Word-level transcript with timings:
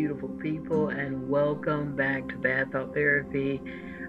Beautiful 0.00 0.30
people, 0.30 0.88
and 0.88 1.28
welcome 1.28 1.94
back 1.94 2.26
to 2.28 2.36
Bad 2.36 2.72
Thought 2.72 2.94
Therapy. 2.94 3.60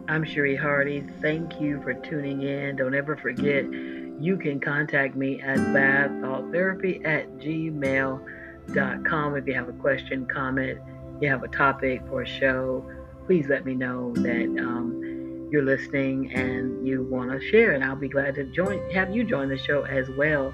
I'm 0.07 0.23
Cherie 0.23 0.55
Hardy. 0.55 1.03
Thank 1.19 1.59
you 1.59 1.81
for 1.81 1.93
tuning 1.93 2.43
in. 2.43 2.77
Don't 2.77 2.95
ever 2.95 3.17
forget, 3.17 3.65
you 3.65 4.37
can 4.37 4.61
contact 4.61 5.17
me 5.17 5.41
at 5.41 5.57
badthoughttherapy 5.57 7.03
at 7.03 7.29
gmail.com 7.39 9.35
if 9.35 9.45
you 9.45 9.53
have 9.53 9.67
a 9.67 9.73
question, 9.73 10.25
comment, 10.27 10.79
you 11.19 11.27
have 11.27 11.43
a 11.43 11.49
topic 11.49 12.01
for 12.07 12.21
a 12.21 12.25
show. 12.25 12.89
Please 13.25 13.47
let 13.49 13.65
me 13.65 13.75
know 13.75 14.13
that 14.15 14.47
um, 14.63 15.49
you're 15.51 15.65
listening 15.65 16.31
and 16.31 16.87
you 16.87 17.03
want 17.03 17.31
to 17.31 17.41
share, 17.49 17.73
and 17.73 17.83
I'll 17.83 17.97
be 17.97 18.07
glad 18.07 18.35
to 18.35 18.45
join, 18.45 18.89
have 18.91 19.13
you 19.13 19.25
join 19.25 19.49
the 19.49 19.57
show 19.57 19.83
as 19.83 20.09
well. 20.11 20.53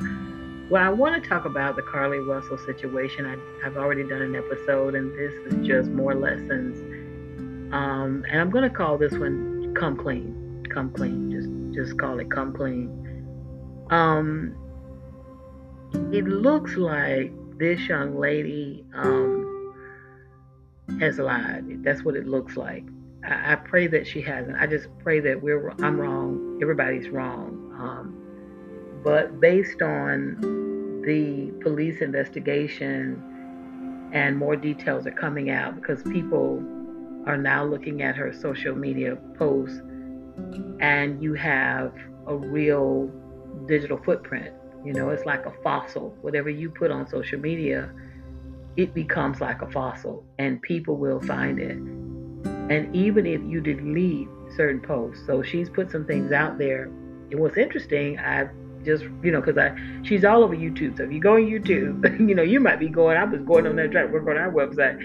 Well, 0.70 0.84
I 0.84 0.90
want 0.90 1.24
to 1.24 1.30
talk 1.30 1.46
about 1.46 1.78
the 1.78 1.82
Carlee 1.82 2.28
Russell 2.28 2.58
situation. 2.58 3.26
I, 3.26 3.64
have 3.64 3.78
already 3.78 4.04
done 4.04 4.22
an 4.22 4.36
episode, 4.36 4.96
and 4.96 5.18
this 5.18 5.34
is 5.46 5.66
just 5.66 5.90
more 5.92 6.14
lessons. 6.14 6.78
Um, 7.74 8.26
and 8.30 8.42
I'm 8.42 8.50
going 8.50 8.70
to 8.70 8.76
call 8.76 8.98
this 8.98 9.14
one 9.14 9.74
"Come 9.76 9.96
Clean." 9.96 10.66
Come 10.74 10.92
clean. 10.92 11.32
Just 11.32 11.50
just 11.74 11.98
call 11.98 12.20
it 12.20 12.30
"Come 12.30 12.54
Clean." 12.54 12.90
Um, 13.92 14.56
it 16.12 16.26
looks 16.26 16.76
like 16.76 17.32
this 17.58 17.80
young 17.88 18.20
lady 18.20 18.86
um, 18.94 19.74
has 21.00 21.18
lied. 21.18 21.82
That's 21.82 22.04
what 22.04 22.18
it 22.18 22.28
looks 22.28 22.58
like. 22.58 22.84
I, 23.26 23.54
I, 23.54 23.56
pray 23.56 23.88
that 23.88 24.06
she 24.06 24.22
hasn't. 24.22 24.58
I 24.58 24.68
just 24.68 24.90
pray 25.00 25.22
that 25.22 25.42
we're. 25.42 25.70
I'm 25.82 25.98
wrong. 25.98 26.60
Everybody's 26.62 27.08
wrong. 27.08 27.72
Um, 27.80 28.27
but 29.08 29.40
based 29.40 29.82
on 29.82 30.36
the 31.06 31.50
police 31.62 32.02
investigation 32.02 33.24
and 34.12 34.38
more 34.38 34.58
details 34.58 35.08
are 35.08 35.12
coming 35.12 35.50
out 35.50 35.76
because 35.76 36.04
people 36.04 36.62
are 37.26 37.38
now 37.38 37.64
looking 37.64 38.02
at 38.02 38.18
her 38.18 38.34
social 38.34 38.76
media 38.76 39.16
posts 39.38 39.80
and 40.82 41.24
you 41.24 41.34
have 41.36 41.94
a 42.28 42.36
real 42.36 43.10
digital 43.66 43.98
footprint. 43.98 44.54
You 44.84 44.92
know, 44.92 45.10
it's 45.12 45.26
like 45.26 45.46
a 45.46 45.54
fossil. 45.64 46.14
Whatever 46.20 46.50
you 46.50 46.70
put 46.70 46.92
on 46.92 47.08
social 47.08 47.40
media, 47.40 47.90
it 48.76 48.94
becomes 48.94 49.40
like 49.40 49.62
a 49.62 49.72
fossil 49.72 50.26
and 50.38 50.62
people 50.62 50.98
will 50.98 51.22
find 51.22 51.60
it. 51.60 51.78
And 52.70 52.94
even 52.94 53.26
if 53.26 53.40
you 53.42 53.62
delete 53.62 54.28
certain 54.58 54.82
posts, 54.82 55.26
so 55.26 55.42
she's 55.44 55.70
put 55.70 55.92
some 55.92 56.06
things 56.06 56.34
out 56.34 56.58
there. 56.58 56.92
And 57.32 57.40
what's 57.40 57.56
interesting, 57.56 58.20
I've 58.20 58.50
just 58.88 59.04
you 59.22 59.32
know 59.32 59.42
because 59.42 59.58
I 59.58 59.76
she's 60.04 60.26
all 60.26 60.44
over 60.44 60.56
YouTube. 60.56 60.98
So 60.98 61.04
if 61.04 61.12
you 61.12 61.20
go 61.20 61.36
on 61.36 61.42
YouTube, 61.42 62.20
you 62.28 62.34
know 62.34 62.42
you 62.42 62.60
might 62.60 62.80
be 62.80 62.88
going. 62.88 63.18
I 63.18 63.26
was 63.26 63.42
going 63.42 63.68
on 63.68 63.76
that 63.76 63.92
to 63.92 64.06
work 64.06 64.28
on 64.28 64.38
our 64.38 64.52
website. 64.52 64.98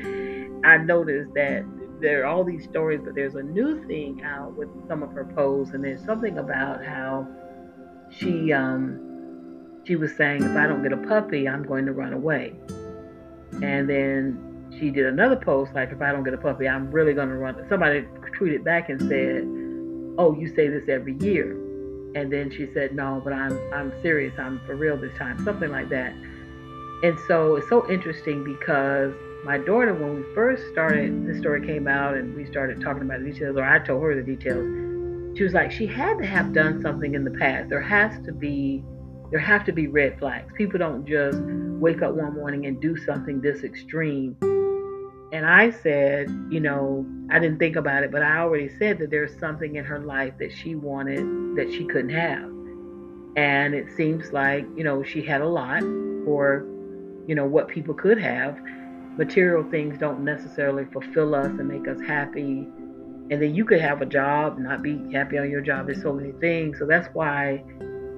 I 0.65 0.77
noticed 0.79 1.35
that 1.35 1.65
there 2.01 2.23
are 2.23 2.27
all 2.27 2.45
these 2.45 2.65
stories, 2.65 3.01
but 3.05 3.15
there's 3.15 3.35
a 3.35 3.43
new 3.43 3.85
thing 3.87 4.23
out 4.23 4.57
with 4.57 4.69
some 4.89 5.03
of 5.03 5.13
her 5.13 5.25
posts, 5.25 5.75
and 5.75 5.85
there's 5.85 6.05
something 6.05 6.39
about 6.39 6.85
how 6.85 7.27
she 8.11 8.53
um 8.53 9.81
she 9.85 9.97
was 9.97 10.15
saying 10.17 10.45
if 10.45 10.57
I 10.57 10.67
don't 10.69 10.83
get 10.83 10.93
a 10.93 11.09
puppy, 11.09 11.49
I'm 11.49 11.65
going 11.65 11.87
to 11.87 11.93
run 11.93 12.13
away. 12.13 12.55
And 13.63 13.91
then 13.91 14.71
she 14.79 14.91
did 14.91 15.07
another 15.07 15.37
post 15.37 15.75
like 15.75 15.91
if 15.91 16.01
I 16.01 16.13
don't 16.13 16.23
get 16.23 16.35
a 16.35 16.39
puppy, 16.39 16.69
I'm 16.69 16.91
really 16.91 17.15
going 17.15 17.29
to 17.29 17.35
run. 17.35 17.67
Somebody 17.69 18.07
tweeted 18.39 18.63
back 18.63 18.89
and 18.89 19.01
said, 19.01 19.43
"Oh, 20.19 20.39
you 20.39 20.47
say 20.47 20.69
this 20.69 20.89
every 20.89 21.17
year." 21.19 21.72
And 22.15 22.33
then 22.33 22.51
she 22.51 22.69
said, 22.75 22.95
"No, 22.95 23.21
but 23.23 23.33
I'm 23.33 23.59
I'm 23.73 23.93
serious. 24.03 24.35
I'm 24.39 24.61
for 24.67 24.75
real 24.77 24.97
this 24.97 25.17
time." 25.19 25.43
Something 25.45 25.71
like 25.71 25.89
that. 25.89 26.13
And 27.03 27.19
so 27.27 27.57
it's 27.57 27.69
so 27.69 27.91
interesting 27.91 28.45
because 28.45 29.13
my 29.45 29.59
daughter, 29.59 29.93
when 29.93 30.17
we 30.17 30.35
first 30.35 30.63
started, 30.71 31.27
this 31.27 31.39
story 31.39 31.67
came 31.67 31.89
out 31.89 32.15
and 32.15 32.35
we 32.37 32.47
started 32.47 32.81
talking 32.81 33.03
about 33.03 33.25
the 33.25 33.33
details, 33.33 33.57
or 33.57 33.65
I 33.65 33.81
told 33.81 34.03
her 34.05 34.15
the 34.15 34.23
details. 34.23 35.37
She 35.37 35.43
was 35.43 35.53
like, 35.53 35.73
she 35.73 35.87
had 35.87 36.19
to 36.19 36.27
have 36.27 36.53
done 36.53 36.81
something 36.81 37.15
in 37.15 37.25
the 37.25 37.31
past. 37.33 37.71
There 37.71 37.81
has 37.81 38.25
to 38.27 38.33
be, 38.33 38.85
there 39.31 39.41
have 39.41 39.65
to 39.65 39.73
be 39.73 39.89
red 39.89 40.19
flags. 40.21 40.53
People 40.57 40.79
don't 40.79 41.07
just 41.07 41.39
wake 41.81 42.03
up 42.03 42.15
one 42.15 42.35
morning 42.35 42.67
and 42.67 42.81
do 42.81 42.97
something 42.97 43.41
this 43.41 43.65
extreme 43.65 44.37
and 45.33 45.47
I 45.47 45.71
said, 45.71 46.29
you 46.51 46.61
know, 46.61 47.07
I 47.31 47.39
didn't 47.39 47.59
think 47.59 47.77
about 47.77 48.03
it, 48.03 48.13
but 48.13 48.23
I 48.23 48.39
already 48.39 48.69
said 48.79 48.99
that 48.99 49.11
there's 49.11 49.37
something 49.39 49.77
in 49.77 49.85
her 49.85 49.99
life 49.99 50.35
that 50.39 50.53
she 50.53 50.75
wanted 50.75 51.57
that 51.57 51.73
she 51.73 51.87
couldn't 51.87 52.11
have. 52.11 52.51
And 53.35 53.75
it 53.75 53.87
seems 53.97 54.31
like, 54.31 54.67
you 54.77 54.85
know, 54.85 55.03
she 55.03 55.23
had 55.23 55.41
a 55.41 55.49
lot 55.49 55.81
for, 56.27 56.67
you 57.27 57.35
know, 57.35 57.47
what 57.47 57.69
people 57.69 57.95
could 57.95 58.19
have. 58.19 58.59
Material 59.17 59.65
things 59.71 59.99
don't 59.99 60.23
necessarily 60.23 60.85
fulfill 60.93 61.35
us 61.35 61.47
and 61.47 61.67
make 61.67 61.89
us 61.89 62.01
happy. 62.07 62.69
And 63.31 63.41
then 63.41 63.55
you 63.55 63.65
could 63.65 63.81
have 63.81 64.03
a 64.03 64.07
job, 64.07 64.59
not 64.59 64.83
be 64.83 65.01
happy 65.15 65.39
on 65.39 65.51
your 65.51 65.63
job. 65.63 65.87
There's 65.87 66.03
so 66.03 66.13
many 66.13 66.33
things. 66.33 66.79
So 66.79 66.85
that's 66.85 67.09
why 67.15 67.65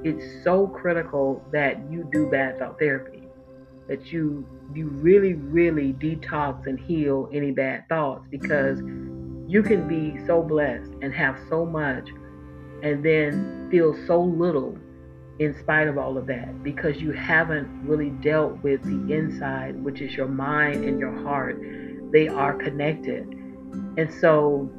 it's 0.02 0.42
so 0.42 0.66
critical 0.66 1.44
that 1.52 1.78
you 1.88 2.08
do 2.10 2.28
bad 2.28 2.58
thought 2.58 2.76
therapy 2.80 3.22
that 3.88 4.12
you 4.12 4.46
you 4.72 4.88
really 4.88 5.34
really 5.34 5.92
detox 5.94 6.66
and 6.66 6.78
heal 6.78 7.28
any 7.32 7.50
bad 7.50 7.88
thoughts 7.88 8.26
because 8.30 8.78
you 9.46 9.62
can 9.62 9.86
be 9.86 10.24
so 10.26 10.42
blessed 10.42 10.90
and 11.02 11.12
have 11.12 11.38
so 11.48 11.66
much 11.66 12.08
and 12.82 13.04
then 13.04 13.68
feel 13.70 13.94
so 14.06 14.20
little 14.20 14.76
in 15.38 15.56
spite 15.58 15.88
of 15.88 15.98
all 15.98 16.16
of 16.16 16.26
that 16.26 16.62
because 16.62 16.98
you 16.98 17.10
haven't 17.10 17.68
really 17.86 18.10
dealt 18.10 18.62
with 18.62 18.82
the 18.84 19.14
inside 19.14 19.74
which 19.82 20.00
is 20.00 20.14
your 20.14 20.28
mind 20.28 20.84
and 20.84 20.98
your 20.98 21.14
heart. 21.24 21.60
They 22.12 22.28
are 22.28 22.54
connected. 22.54 23.26
And 23.96 24.12
so 24.20 24.70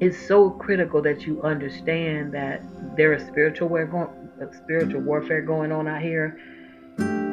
it's 0.00 0.16
so 0.16 0.50
critical 0.50 1.02
that 1.02 1.26
you 1.26 1.42
understand 1.42 2.32
that 2.32 2.62
there 2.96 3.12
is 3.12 3.22
spiritual 3.26 3.68
warfare, 3.68 4.10
spiritual 4.62 5.02
warfare 5.02 5.42
going 5.42 5.72
on 5.72 5.86
out 5.86 6.00
here 6.00 6.38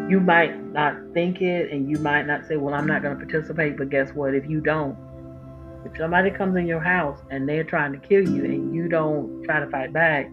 you 0.09 0.19
might 0.19 0.55
not 0.71 0.95
think 1.13 1.41
it 1.41 1.71
and 1.71 1.89
you 1.89 1.97
might 1.97 2.27
not 2.27 2.47
say, 2.47 2.57
Well, 2.57 2.73
I'm 2.73 2.85
not 2.85 3.01
going 3.01 3.17
to 3.17 3.25
participate. 3.25 3.77
But 3.77 3.89
guess 3.89 4.11
what? 4.13 4.35
If 4.35 4.47
you 4.47 4.61
don't, 4.61 4.95
if 5.85 5.97
somebody 5.97 6.29
comes 6.31 6.55
in 6.57 6.67
your 6.67 6.79
house 6.79 7.19
and 7.31 7.47
they're 7.49 7.63
trying 7.63 7.91
to 7.93 7.99
kill 7.99 8.27
you 8.27 8.44
and 8.45 8.75
you 8.75 8.88
don't 8.88 9.44
try 9.44 9.59
to 9.59 9.67
fight 9.69 9.94
back, 9.94 10.31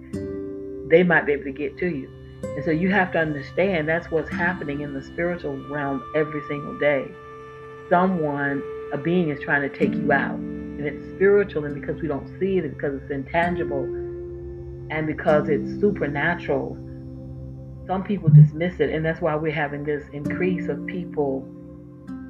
they 0.88 1.02
might 1.02 1.26
be 1.26 1.32
able 1.32 1.44
to 1.44 1.52
get 1.52 1.78
to 1.78 1.86
you. 1.86 2.10
And 2.42 2.64
so 2.64 2.70
you 2.70 2.90
have 2.90 3.12
to 3.12 3.18
understand 3.18 3.88
that's 3.88 4.10
what's 4.10 4.28
happening 4.28 4.80
in 4.80 4.92
the 4.92 5.02
spiritual 5.02 5.56
realm 5.68 6.02
every 6.14 6.42
single 6.48 6.78
day. 6.78 7.06
Someone, 7.88 8.62
a 8.92 8.98
being, 8.98 9.30
is 9.30 9.40
trying 9.40 9.62
to 9.62 9.74
take 9.74 9.94
you 9.94 10.12
out. 10.12 10.34
And 10.34 10.84
it's 10.86 11.14
spiritual, 11.14 11.64
and 11.64 11.74
because 11.80 12.00
we 12.02 12.08
don't 12.08 12.28
see 12.40 12.58
it, 12.58 12.64
and 12.64 12.74
because 12.74 13.00
it's 13.00 13.10
intangible, 13.10 13.84
and 14.90 15.06
because 15.06 15.48
it's 15.48 15.80
supernatural 15.80 16.76
some 17.86 18.04
people 18.04 18.28
dismiss 18.28 18.80
it, 18.80 18.90
and 18.90 19.04
that's 19.04 19.20
why 19.20 19.34
we're 19.34 19.52
having 19.52 19.84
this 19.84 20.04
increase 20.12 20.68
of 20.68 20.86
people 20.86 21.46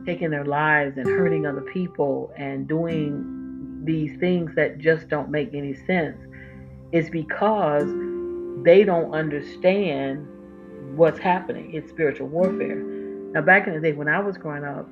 taking 0.06 0.30
their 0.30 0.44
lives 0.44 0.96
and 0.96 1.06
hurting 1.06 1.46
other 1.46 1.60
people 1.60 2.32
and 2.36 2.66
doing 2.66 3.82
these 3.84 4.18
things 4.18 4.54
that 4.54 4.78
just 4.78 5.08
don't 5.08 5.30
make 5.30 5.54
any 5.54 5.74
sense. 5.74 6.18
It's 6.92 7.08
because 7.08 7.84
they 8.64 8.84
don't 8.84 9.12
understand 9.12 10.26
what's 10.96 11.18
happening. 11.18 11.74
It's 11.74 11.90
spiritual 11.90 12.28
warfare. 12.28 12.76
Now, 12.76 13.42
back 13.42 13.66
in 13.66 13.74
the 13.74 13.80
day 13.80 13.92
when 13.92 14.08
I 14.08 14.20
was 14.20 14.36
growing 14.36 14.64
up, 14.64 14.88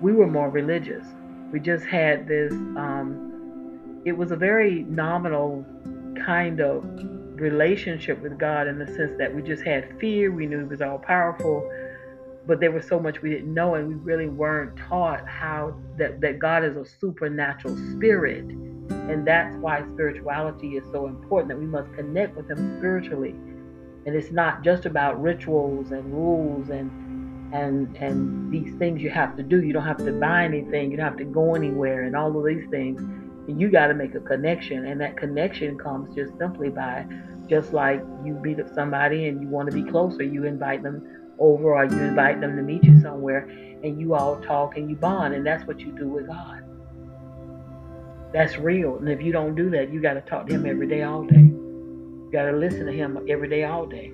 we 0.00 0.12
were 0.12 0.26
more 0.26 0.50
religious. 0.50 1.06
We 1.52 1.60
just 1.60 1.84
had 1.84 2.26
this, 2.26 2.52
um, 2.52 4.02
it 4.04 4.12
was 4.12 4.30
a 4.30 4.36
very 4.36 4.84
nominal 4.84 5.64
kind 6.24 6.60
of 6.60 6.84
relationship 7.40 8.20
with 8.22 8.38
God 8.38 8.66
in 8.66 8.78
the 8.78 8.86
sense 8.86 9.12
that 9.18 9.34
we 9.34 9.42
just 9.42 9.62
had 9.62 9.98
fear. 10.00 10.32
We 10.32 10.46
knew 10.46 10.60
He 10.60 10.64
was 10.64 10.82
all 10.82 10.98
powerful, 10.98 11.70
but 12.46 12.60
there 12.60 12.70
was 12.70 12.86
so 12.86 12.98
much 12.98 13.22
we 13.22 13.30
didn't 13.30 13.52
know, 13.52 13.74
and 13.74 13.88
we 13.88 13.94
really 13.94 14.28
weren't 14.28 14.76
taught 14.76 15.26
how 15.26 15.74
that, 15.98 16.20
that 16.20 16.38
God 16.38 16.64
is 16.64 16.76
a 16.76 16.84
supernatural 16.84 17.76
spirit. 17.92 18.44
And 18.44 19.26
that's 19.26 19.54
why 19.56 19.82
spirituality 19.94 20.76
is 20.76 20.84
so 20.92 21.06
important 21.06 21.48
that 21.48 21.58
we 21.58 21.66
must 21.66 21.92
connect 21.94 22.36
with 22.36 22.50
Him 22.50 22.78
spiritually. 22.78 23.30
And 24.06 24.14
it's 24.14 24.30
not 24.30 24.62
just 24.62 24.86
about 24.86 25.20
rituals 25.20 25.90
and 25.90 26.12
rules 26.12 26.70
and 26.70 26.90
and 27.52 27.96
and 27.96 28.52
these 28.52 28.74
things 28.74 29.00
you 29.00 29.10
have 29.10 29.36
to 29.36 29.42
do. 29.42 29.62
You 29.62 29.72
don't 29.72 29.86
have 29.86 29.98
to 29.98 30.12
buy 30.12 30.44
anything. 30.44 30.90
You 30.90 30.96
don't 30.96 31.06
have 31.06 31.16
to 31.18 31.24
go 31.24 31.54
anywhere, 31.54 32.02
and 32.02 32.16
all 32.16 32.36
of 32.36 32.44
these 32.44 32.68
things 32.70 33.00
you 33.46 33.70
got 33.70 33.88
to 33.88 33.94
make 33.94 34.14
a 34.14 34.20
connection 34.20 34.86
and 34.86 35.00
that 35.00 35.16
connection 35.16 35.78
comes 35.78 36.14
just 36.14 36.36
simply 36.38 36.68
by 36.68 37.06
just 37.48 37.72
like 37.72 38.00
you 38.24 38.34
meet 38.34 38.58
up 38.58 38.72
somebody 38.74 39.28
and 39.28 39.40
you 39.40 39.48
want 39.48 39.70
to 39.70 39.74
be 39.74 39.88
closer 39.90 40.22
you 40.22 40.44
invite 40.44 40.82
them 40.82 41.34
over 41.38 41.74
or 41.74 41.84
you 41.84 41.98
invite 41.98 42.40
them 42.40 42.56
to 42.56 42.62
meet 42.62 42.82
you 42.82 43.00
somewhere 43.00 43.48
and 43.84 44.00
you 44.00 44.14
all 44.14 44.40
talk 44.42 44.76
and 44.76 44.90
you 44.90 44.96
bond 44.96 45.34
and 45.34 45.46
that's 45.46 45.66
what 45.66 45.78
you 45.80 45.92
do 45.92 46.08
with 46.08 46.26
god. 46.26 46.62
That's 48.32 48.56
real 48.56 48.96
and 48.96 49.08
if 49.08 49.22
you 49.22 49.32
don't 49.32 49.54
do 49.54 49.70
that 49.70 49.92
you 49.92 50.00
got 50.00 50.14
to 50.14 50.22
talk 50.22 50.46
to 50.48 50.54
him 50.54 50.66
every 50.66 50.88
day 50.88 51.02
all 51.02 51.24
day. 51.24 51.42
You 51.42 52.30
got 52.32 52.50
to 52.50 52.56
listen 52.56 52.86
to 52.86 52.92
him 52.92 53.18
every 53.28 53.48
day 53.48 53.64
all 53.64 53.86
day. 53.86 54.12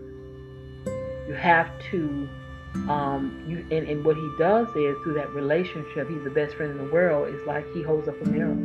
You 1.27 1.35
have 1.35 1.71
to 1.91 2.29
um, 2.89 3.45
you 3.47 3.59
and, 3.77 3.87
and 3.89 4.05
what 4.05 4.17
he 4.17 4.31
does 4.39 4.67
is 4.69 4.97
through 5.03 5.15
that 5.15 5.31
relationship, 5.31 6.09
he's 6.09 6.25
the 6.25 6.31
best 6.31 6.57
friend 6.57 6.73
in 6.73 6.79
the 6.79 6.93
world. 6.93 7.29
It's 7.29 7.47
like 7.47 7.71
he 7.75 7.83
holds 7.83 8.09
up 8.09 8.21
a 8.23 8.29
mirror, 8.29 8.57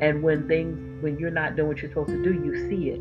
and 0.00 0.22
when 0.22 0.48
things 0.48 1.02
when 1.02 1.18
you're 1.18 1.30
not 1.30 1.56
doing 1.56 1.68
what 1.68 1.78
you're 1.78 1.90
supposed 1.90 2.10
to 2.10 2.22
do, 2.22 2.32
you 2.32 2.68
see 2.68 2.90
it. 2.90 3.00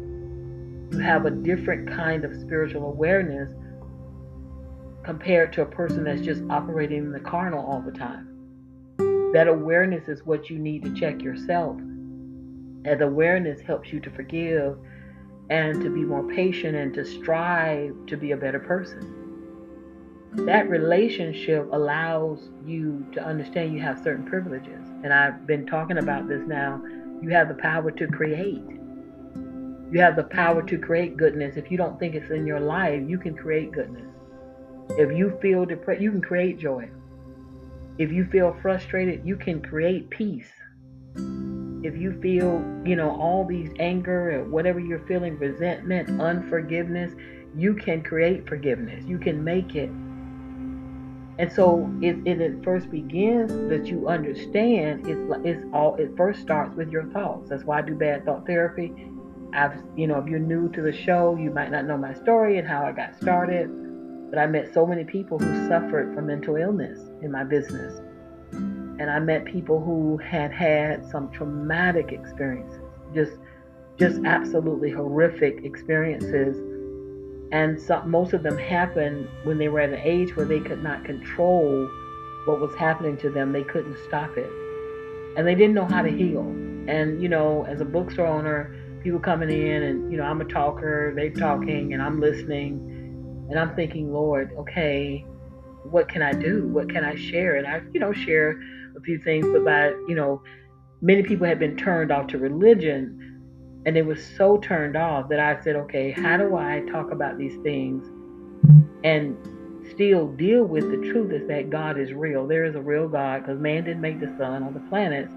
You 0.91 0.99
have 0.99 1.25
a 1.25 1.31
different 1.31 1.89
kind 1.89 2.25
of 2.25 2.35
spiritual 2.35 2.85
awareness 2.85 3.49
compared 5.03 5.53
to 5.53 5.61
a 5.61 5.65
person 5.65 6.03
that's 6.03 6.21
just 6.21 6.43
operating 6.49 6.99
in 6.99 7.11
the 7.11 7.19
carnal 7.19 7.65
all 7.65 7.81
the 7.81 7.91
time. 7.91 8.29
That 9.33 9.47
awareness 9.47 10.07
is 10.07 10.25
what 10.25 10.49
you 10.49 10.59
need 10.59 10.83
to 10.83 10.93
check 10.93 11.21
yourself. 11.21 11.77
As 12.85 13.01
awareness 13.01 13.61
helps 13.61 13.91
you 13.91 13.99
to 14.01 14.09
forgive 14.11 14.77
and 15.49 15.81
to 15.81 15.89
be 15.89 16.01
more 16.01 16.23
patient 16.27 16.75
and 16.75 16.93
to 16.93 17.05
strive 17.05 17.95
to 18.07 18.17
be 18.17 18.31
a 18.31 18.37
better 18.37 18.59
person. 18.59 19.22
That 20.35 20.69
relationship 20.69 21.69
allows 21.71 22.49
you 22.65 23.05
to 23.13 23.23
understand 23.23 23.73
you 23.73 23.81
have 23.81 24.01
certain 24.03 24.25
privileges. 24.25 24.81
And 25.03 25.13
I've 25.13 25.45
been 25.45 25.65
talking 25.65 25.99
about 25.99 26.27
this 26.27 26.41
now. 26.47 26.81
You 27.21 27.29
have 27.29 27.49
the 27.49 27.53
power 27.55 27.91
to 27.91 28.07
create. 28.07 28.63
You 29.91 29.99
have 29.99 30.15
the 30.15 30.23
power 30.23 30.63
to 30.63 30.77
create 30.79 31.17
goodness. 31.17 31.55
If 31.55 31.69
you 31.69 31.77
don't 31.77 31.99
think 31.99 32.15
it's 32.15 32.31
in 32.31 32.47
your 32.47 32.59
life, 32.59 33.03
you 33.07 33.19
can 33.19 33.35
create 33.35 33.71
goodness. 33.71 34.11
If 34.97 35.15
you 35.15 35.37
feel 35.41 35.65
depressed, 35.65 36.01
you 36.01 36.11
can 36.11 36.21
create 36.21 36.57
joy. 36.57 36.89
If 37.99 38.11
you 38.11 38.25
feel 38.25 38.57
frustrated, 38.61 39.23
you 39.23 39.35
can 39.35 39.61
create 39.61 40.09
peace. 40.09 40.49
If 41.83 41.95
you 41.95 42.19
feel, 42.21 42.63
you 42.83 42.95
know, 42.95 43.11
all 43.11 43.45
these 43.45 43.69
anger 43.79 44.39
or 44.39 44.45
whatever 44.45 44.79
you're 44.79 45.05
feeling, 45.05 45.37
resentment, 45.37 46.19
unforgiveness, 46.19 47.13
you 47.55 47.75
can 47.75 48.01
create 48.01 48.47
forgiveness. 48.47 49.05
You 49.05 49.19
can 49.19 49.43
make 49.43 49.75
it. 49.75 49.91
And 51.39 51.51
so 51.51 51.91
it, 52.01 52.17
it, 52.25 52.41
it 52.41 52.63
first 52.63 52.91
begins 52.91 53.51
that 53.69 53.87
you 53.87 54.07
understand 54.07 55.07
it's 55.07 55.21
it's 55.43 55.65
all 55.73 55.95
it 55.95 56.15
first 56.15 56.41
starts 56.41 56.75
with 56.75 56.89
your 56.89 57.05
thoughts. 57.05 57.49
That's 57.49 57.63
why 57.63 57.79
I 57.79 57.81
do 57.81 57.95
bad 57.95 58.25
thought 58.25 58.45
therapy. 58.45 58.93
I've 59.53 59.81
you 59.95 60.07
know, 60.07 60.19
if 60.19 60.27
you're 60.27 60.39
new 60.39 60.71
to 60.73 60.81
the 60.81 60.93
show, 60.93 61.35
you 61.35 61.49
might 61.49 61.71
not 61.71 61.85
know 61.85 61.97
my 61.97 62.13
story 62.13 62.59
and 62.59 62.67
how 62.67 62.83
I 62.85 62.91
got 62.91 63.15
started 63.19 63.69
but 64.33 64.39
I 64.39 64.47
met 64.47 64.73
so 64.73 64.87
many 64.87 65.03
people 65.03 65.37
who 65.37 65.67
suffered 65.67 66.15
from 66.15 66.25
mental 66.25 66.55
illness 66.55 66.97
in 67.21 67.31
my 67.31 67.43
business. 67.43 68.01
And 68.51 69.03
I 69.03 69.19
met 69.19 69.45
people 69.45 69.79
who 69.79 70.17
had 70.17 70.51
had 70.51 71.05
some 71.05 71.29
traumatic 71.29 72.11
experiences, 72.11 72.81
just 73.13 73.33
just 73.99 74.25
absolutely 74.25 74.89
horrific 74.89 75.63
experiences. 75.63 76.57
And 77.53 77.79
some, 77.79 78.09
most 78.09 78.33
of 78.33 78.41
them 78.41 78.57
happened 78.57 79.29
when 79.43 79.59
they 79.59 79.69
were 79.69 79.79
at 79.79 79.91
an 79.91 80.01
age 80.03 80.35
where 80.35 80.45
they 80.45 80.59
could 80.59 80.81
not 80.81 81.05
control 81.05 81.87
what 82.45 82.59
was 82.59 82.73
happening 82.75 83.15
to 83.17 83.29
them. 83.29 83.53
They 83.53 83.63
couldn't 83.63 83.95
stop 84.07 84.35
it. 84.37 84.51
And 85.37 85.45
they 85.47 85.53
didn't 85.53 85.75
know 85.75 85.85
how 85.85 86.01
to 86.01 86.09
heal. 86.09 86.41
And, 86.41 87.21
you 87.21 87.29
know, 87.29 87.63
as 87.65 87.79
a 87.79 87.85
bookstore 87.85 88.25
owner, 88.25 88.75
people 89.03 89.19
coming 89.19 89.51
in 89.51 89.83
and, 89.83 90.11
you 90.11 90.17
know, 90.17 90.23
I'm 90.23 90.41
a 90.41 90.45
talker, 90.45 91.13
They're 91.15 91.29
talking, 91.29 91.93
and 91.93 92.01
I'm 92.01 92.19
listening 92.19 92.89
and 93.51 93.59
I'm 93.59 93.75
thinking, 93.75 94.11
Lord, 94.11 94.51
okay, 94.57 95.23
what 95.83 96.09
can 96.09 96.23
I 96.23 96.31
do? 96.31 96.67
What 96.67 96.89
can 96.89 97.05
I 97.05 97.13
share? 97.13 97.57
And 97.57 97.67
I, 97.67 97.81
you 97.93 97.99
know, 97.99 98.11
share 98.13 98.59
a 98.97 99.01
few 99.01 99.19
things, 99.19 99.45
but 99.45 99.63
by, 99.63 99.89
you 100.07 100.15
know, 100.15 100.41
many 101.01 101.21
people 101.21 101.45
had 101.45 101.59
been 101.59 101.77
turned 101.77 102.11
off 102.11 102.25
to 102.27 102.39
religion 102.39 103.22
and 103.85 103.97
it 103.97 104.05
was 104.05 104.25
so 104.37 104.57
turned 104.57 104.95
off 104.95 105.29
that 105.29 105.39
I 105.39 105.61
said, 105.61 105.75
okay, 105.75 106.11
how 106.11 106.37
do 106.37 106.55
I 106.55 106.81
talk 106.91 107.11
about 107.11 107.37
these 107.37 107.55
things 107.63 108.05
and 109.03 109.37
still 109.91 110.27
deal 110.27 110.63
with 110.63 110.89
the 110.89 110.97
truth 111.11 111.31
is 111.31 111.47
that 111.49 111.69
God 111.69 111.99
is 111.99 112.13
real. 112.13 112.47
There 112.47 112.63
is 112.65 112.75
a 112.75 112.81
real 112.81 113.07
God 113.07 113.41
because 113.41 113.59
man 113.59 113.83
didn't 113.83 114.01
make 114.01 114.19
the 114.19 114.33
sun 114.37 114.63
or 114.63 114.71
the 114.71 114.79
planets. 114.89 115.33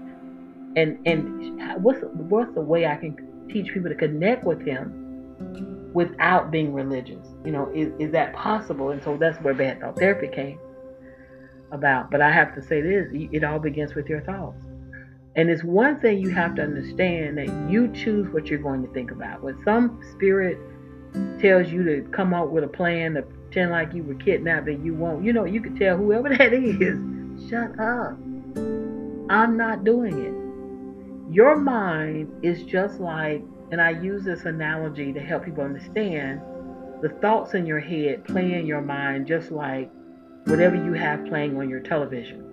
And 0.75 0.99
and 1.05 1.83
what's 1.83 1.99
what's 2.13 2.53
the 2.53 2.61
way 2.61 2.85
I 2.85 2.95
can 2.95 3.47
teach 3.49 3.73
people 3.73 3.89
to 3.89 3.95
connect 3.95 4.45
with 4.45 4.65
Him 4.65 5.91
without 5.93 6.51
being 6.51 6.73
religious. 6.73 7.25
You 7.43 7.51
know, 7.51 7.71
is, 7.73 7.91
is 7.99 8.11
that 8.11 8.33
possible? 8.33 8.91
And 8.91 9.03
so 9.03 9.17
that's 9.17 9.37
where 9.41 9.53
bad 9.53 9.81
thought 9.81 9.97
therapy 9.97 10.27
came 10.27 10.59
about. 11.71 12.11
But 12.11 12.21
I 12.21 12.31
have 12.31 12.55
to 12.55 12.61
say 12.61 12.81
this 12.81 13.09
it 13.11 13.43
all 13.43 13.59
begins 13.59 13.95
with 13.95 14.07
your 14.07 14.21
thoughts. 14.21 14.63
And 15.37 15.49
it's 15.49 15.63
one 15.63 15.99
thing 15.99 16.19
you 16.19 16.29
have 16.31 16.55
to 16.55 16.63
understand 16.63 17.37
that 17.37 17.47
you 17.71 17.91
choose 17.93 18.27
what 18.33 18.47
you're 18.47 18.59
going 18.59 18.85
to 18.85 18.91
think 18.91 19.11
about. 19.11 19.43
When 19.43 19.63
some 19.63 20.01
spirit 20.11 20.57
tells 21.39 21.71
you 21.71 21.83
to 21.83 22.09
come 22.11 22.33
up 22.33 22.49
with 22.49 22.63
a 22.63 22.67
plan 22.67 23.13
to 23.13 23.21
pretend 23.21 23.71
like 23.71 23.93
you 23.93 24.03
were 24.03 24.15
kidnapped 24.15 24.67
and 24.67 24.83
you 24.83 24.95
won't, 24.95 25.23
you 25.23 25.31
know, 25.31 25.45
you 25.45 25.61
can 25.61 25.77
tell 25.77 25.95
whoever 25.95 26.29
that 26.37 26.53
is, 26.53 27.49
shut 27.49 27.79
up. 27.79 28.17
I'm 29.29 29.55
not 29.55 29.83
doing 29.83 30.25
it. 30.25 31.33
Your 31.33 31.55
mind 31.55 32.43
is 32.43 32.63
just 32.63 32.99
like 32.99 33.43
and 33.71 33.81
I 33.81 33.91
use 33.91 34.23
this 34.23 34.45
analogy 34.45 35.11
to 35.13 35.19
help 35.19 35.45
people 35.45 35.63
understand 35.63 36.41
the 37.01 37.09
thoughts 37.21 37.53
in 37.53 37.65
your 37.65 37.79
head 37.79 38.23
play 38.25 38.53
in 38.53 38.65
your 38.65 38.81
mind 38.81 39.27
just 39.27 39.51
like 39.51 39.91
whatever 40.45 40.75
you 40.75 40.93
have 40.93 41.25
playing 41.25 41.57
on 41.57 41.69
your 41.69 41.81
television. 41.81 42.43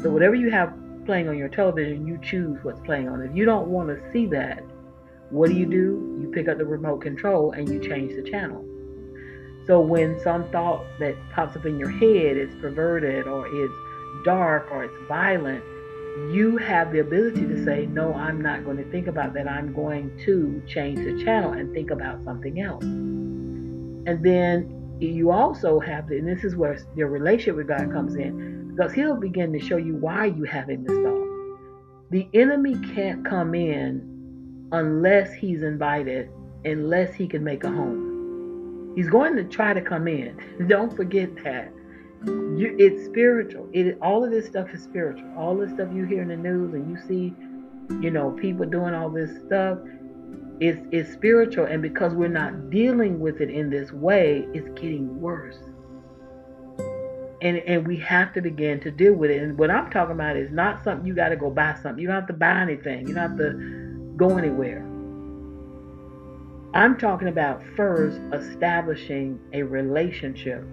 So, 0.00 0.10
whatever 0.10 0.34
you 0.34 0.50
have 0.50 0.72
playing 1.06 1.28
on 1.28 1.38
your 1.38 1.48
television, 1.48 2.06
you 2.06 2.18
choose 2.22 2.58
what's 2.62 2.80
playing 2.80 3.08
on. 3.08 3.22
If 3.22 3.34
you 3.34 3.44
don't 3.44 3.68
want 3.68 3.88
to 3.88 4.12
see 4.12 4.26
that, 4.26 4.62
what 5.30 5.48
do 5.48 5.56
you 5.56 5.66
do? 5.66 6.18
You 6.20 6.30
pick 6.32 6.48
up 6.48 6.58
the 6.58 6.66
remote 6.66 7.00
control 7.00 7.52
and 7.52 7.68
you 7.68 7.80
change 7.80 8.14
the 8.14 8.28
channel. 8.28 8.64
So, 9.66 9.80
when 9.80 10.20
some 10.20 10.48
thought 10.50 10.84
that 11.00 11.16
pops 11.32 11.56
up 11.56 11.66
in 11.66 11.78
your 11.78 11.90
head 11.90 12.36
is 12.36 12.54
perverted 12.60 13.26
or 13.26 13.46
it's 13.48 14.24
dark 14.24 14.70
or 14.70 14.84
it's 14.84 15.08
violent, 15.08 15.64
you 16.32 16.56
have 16.56 16.92
the 16.92 17.00
ability 17.00 17.46
to 17.46 17.64
say, 17.64 17.86
No, 17.86 18.14
I'm 18.14 18.40
not 18.40 18.64
going 18.64 18.76
to 18.76 18.90
think 18.90 19.06
about 19.06 19.34
that. 19.34 19.48
I'm 19.48 19.72
going 19.74 20.16
to 20.24 20.62
change 20.68 20.98
the 20.98 21.24
channel 21.24 21.52
and 21.52 21.72
think 21.74 21.90
about 21.90 22.22
something 22.24 22.60
else. 22.60 22.84
And 22.84 24.24
then 24.24 24.96
you 25.00 25.30
also 25.30 25.80
have, 25.80 26.08
the, 26.08 26.18
and 26.18 26.28
this 26.28 26.44
is 26.44 26.56
where 26.56 26.78
your 26.94 27.08
relationship 27.08 27.56
with 27.56 27.68
God 27.68 27.90
comes 27.92 28.14
in, 28.14 28.55
because 28.76 28.92
He'll 28.92 29.16
begin 29.16 29.52
to 29.52 29.60
show 29.60 29.76
you 29.76 29.96
why 29.96 30.26
you 30.26 30.44
having 30.44 30.84
this 30.84 30.96
thought. 30.96 31.26
The 32.10 32.28
enemy 32.34 32.76
can't 32.94 33.24
come 33.24 33.54
in 33.54 34.68
unless 34.72 35.32
he's 35.32 35.62
invited, 35.62 36.30
unless 36.64 37.14
he 37.14 37.26
can 37.26 37.42
make 37.42 37.64
a 37.64 37.68
home. 37.68 38.92
He's 38.96 39.08
going 39.08 39.36
to 39.36 39.44
try 39.44 39.72
to 39.72 39.80
come 39.80 40.06
in. 40.06 40.38
Don't 40.68 40.94
forget 40.94 41.34
that. 41.44 41.72
You, 42.24 42.74
it's 42.78 43.04
spiritual. 43.04 43.68
It 43.72 43.98
all 44.00 44.24
of 44.24 44.30
this 44.30 44.46
stuff 44.46 44.68
is 44.72 44.82
spiritual. 44.82 45.30
All 45.36 45.56
this 45.56 45.70
stuff 45.72 45.88
you 45.92 46.04
hear 46.04 46.22
in 46.22 46.28
the 46.28 46.36
news 46.36 46.74
and 46.74 46.90
you 46.90 46.98
see, 47.06 47.34
you 48.02 48.10
know, 48.10 48.30
people 48.30 48.66
doing 48.66 48.94
all 48.94 49.10
this 49.10 49.30
stuff, 49.46 49.78
is 50.60 50.78
is 50.90 51.12
spiritual. 51.12 51.66
And 51.66 51.82
because 51.82 52.14
we're 52.14 52.28
not 52.28 52.70
dealing 52.70 53.20
with 53.20 53.40
it 53.40 53.50
in 53.50 53.70
this 53.70 53.92
way, 53.92 54.46
it's 54.54 54.68
getting 54.80 55.20
worse. 55.20 55.58
And 57.42 57.58
and 57.58 57.86
we 57.86 57.96
have 57.98 58.32
to 58.34 58.40
begin 58.40 58.80
to 58.80 58.90
deal 58.90 59.12
with 59.12 59.30
it. 59.30 59.42
And 59.42 59.58
what 59.58 59.70
I'm 59.70 59.90
talking 59.90 60.14
about 60.14 60.36
is 60.36 60.50
not 60.50 60.82
something 60.82 61.06
you 61.06 61.14
got 61.14 61.28
to 61.30 61.36
go 61.36 61.50
buy 61.50 61.74
something. 61.74 61.98
You 61.98 62.06
don't 62.06 62.16
have 62.16 62.26
to 62.28 62.32
buy 62.32 62.60
anything. 62.60 63.06
You 63.06 63.14
don't 63.14 63.30
have 63.30 63.38
to 63.38 64.14
go 64.16 64.38
anywhere. 64.38 64.82
I'm 66.74 66.96
talking 66.98 67.28
about 67.28 67.62
first 67.76 68.20
establishing 68.32 69.40
a 69.52 69.62
relationship 69.62 70.64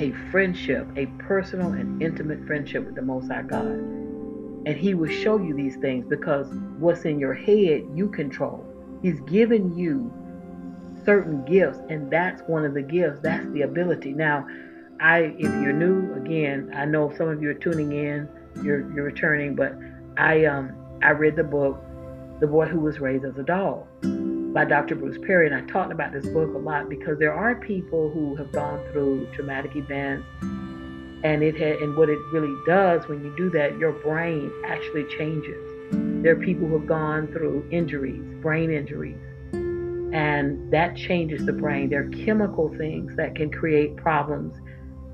a 0.00 0.12
friendship, 0.30 0.86
a 0.96 1.06
personal 1.18 1.72
and 1.72 2.02
intimate 2.02 2.44
friendship 2.46 2.84
with 2.86 2.94
the 2.94 3.02
Most 3.02 3.30
High 3.30 3.42
God. 3.42 3.66
And 3.66 4.76
He 4.76 4.94
will 4.94 5.10
show 5.10 5.38
you 5.38 5.54
these 5.54 5.76
things 5.76 6.06
because 6.08 6.48
what's 6.78 7.04
in 7.04 7.18
your 7.18 7.34
head, 7.34 7.86
you 7.94 8.08
control. 8.08 8.64
He's 9.02 9.20
given 9.20 9.76
you 9.76 10.12
certain 11.04 11.44
gifts, 11.44 11.78
and 11.88 12.10
that's 12.10 12.42
one 12.42 12.64
of 12.64 12.74
the 12.74 12.82
gifts. 12.82 13.20
That's 13.22 13.46
the 13.52 13.62
ability. 13.62 14.12
Now, 14.12 14.46
I, 15.00 15.34
if 15.38 15.50
you're 15.62 15.72
new, 15.72 16.12
again, 16.14 16.70
I 16.74 16.84
know 16.84 17.12
some 17.16 17.28
of 17.28 17.42
you 17.42 17.48
are 17.50 17.54
tuning 17.54 17.92
in, 17.92 18.28
you're 18.62 18.92
you're 18.92 19.04
returning, 19.04 19.54
but 19.54 19.74
I 20.18 20.44
um 20.44 20.74
I 21.02 21.10
read 21.10 21.36
the 21.36 21.44
book, 21.44 21.82
The 22.40 22.46
Boy 22.46 22.66
Who 22.66 22.80
Was 22.80 23.00
Raised 23.00 23.24
as 23.24 23.38
a 23.38 23.42
Doll 23.42 23.88
by 24.52 24.66
Dr. 24.66 24.96
Bruce 24.96 25.16
Perry. 25.26 25.46
And 25.46 25.54
I 25.54 25.62
talked 25.72 25.92
about 25.92 26.12
this 26.12 26.26
book 26.26 26.54
a 26.54 26.58
lot 26.58 26.90
because 26.90 27.18
there 27.18 27.32
are 27.32 27.54
people 27.54 28.10
who 28.10 28.36
have 28.36 28.52
gone 28.52 28.84
through 28.92 29.26
traumatic 29.32 29.74
events. 29.76 30.26
And 31.22 31.42
it 31.42 31.56
had, 31.56 31.76
and 31.76 31.96
what 31.96 32.08
it 32.08 32.18
really 32.32 32.54
does 32.66 33.06
when 33.06 33.22
you 33.22 33.34
do 33.36 33.50
that, 33.50 33.78
your 33.78 33.92
brain 33.92 34.50
actually 34.66 35.04
changes. 35.16 35.70
There 36.22 36.32
are 36.32 36.40
people 36.40 36.66
who 36.66 36.78
have 36.78 36.86
gone 36.86 37.26
through 37.28 37.66
injuries, 37.70 38.22
brain 38.40 38.70
injuries, 38.70 39.18
and 40.12 40.70
that 40.72 40.96
changes 40.96 41.44
the 41.44 41.52
brain. 41.52 41.90
There 41.90 42.04
are 42.04 42.08
chemical 42.08 42.74
things 42.76 43.14
that 43.16 43.34
can 43.34 43.50
create 43.50 43.96
problems. 43.96 44.56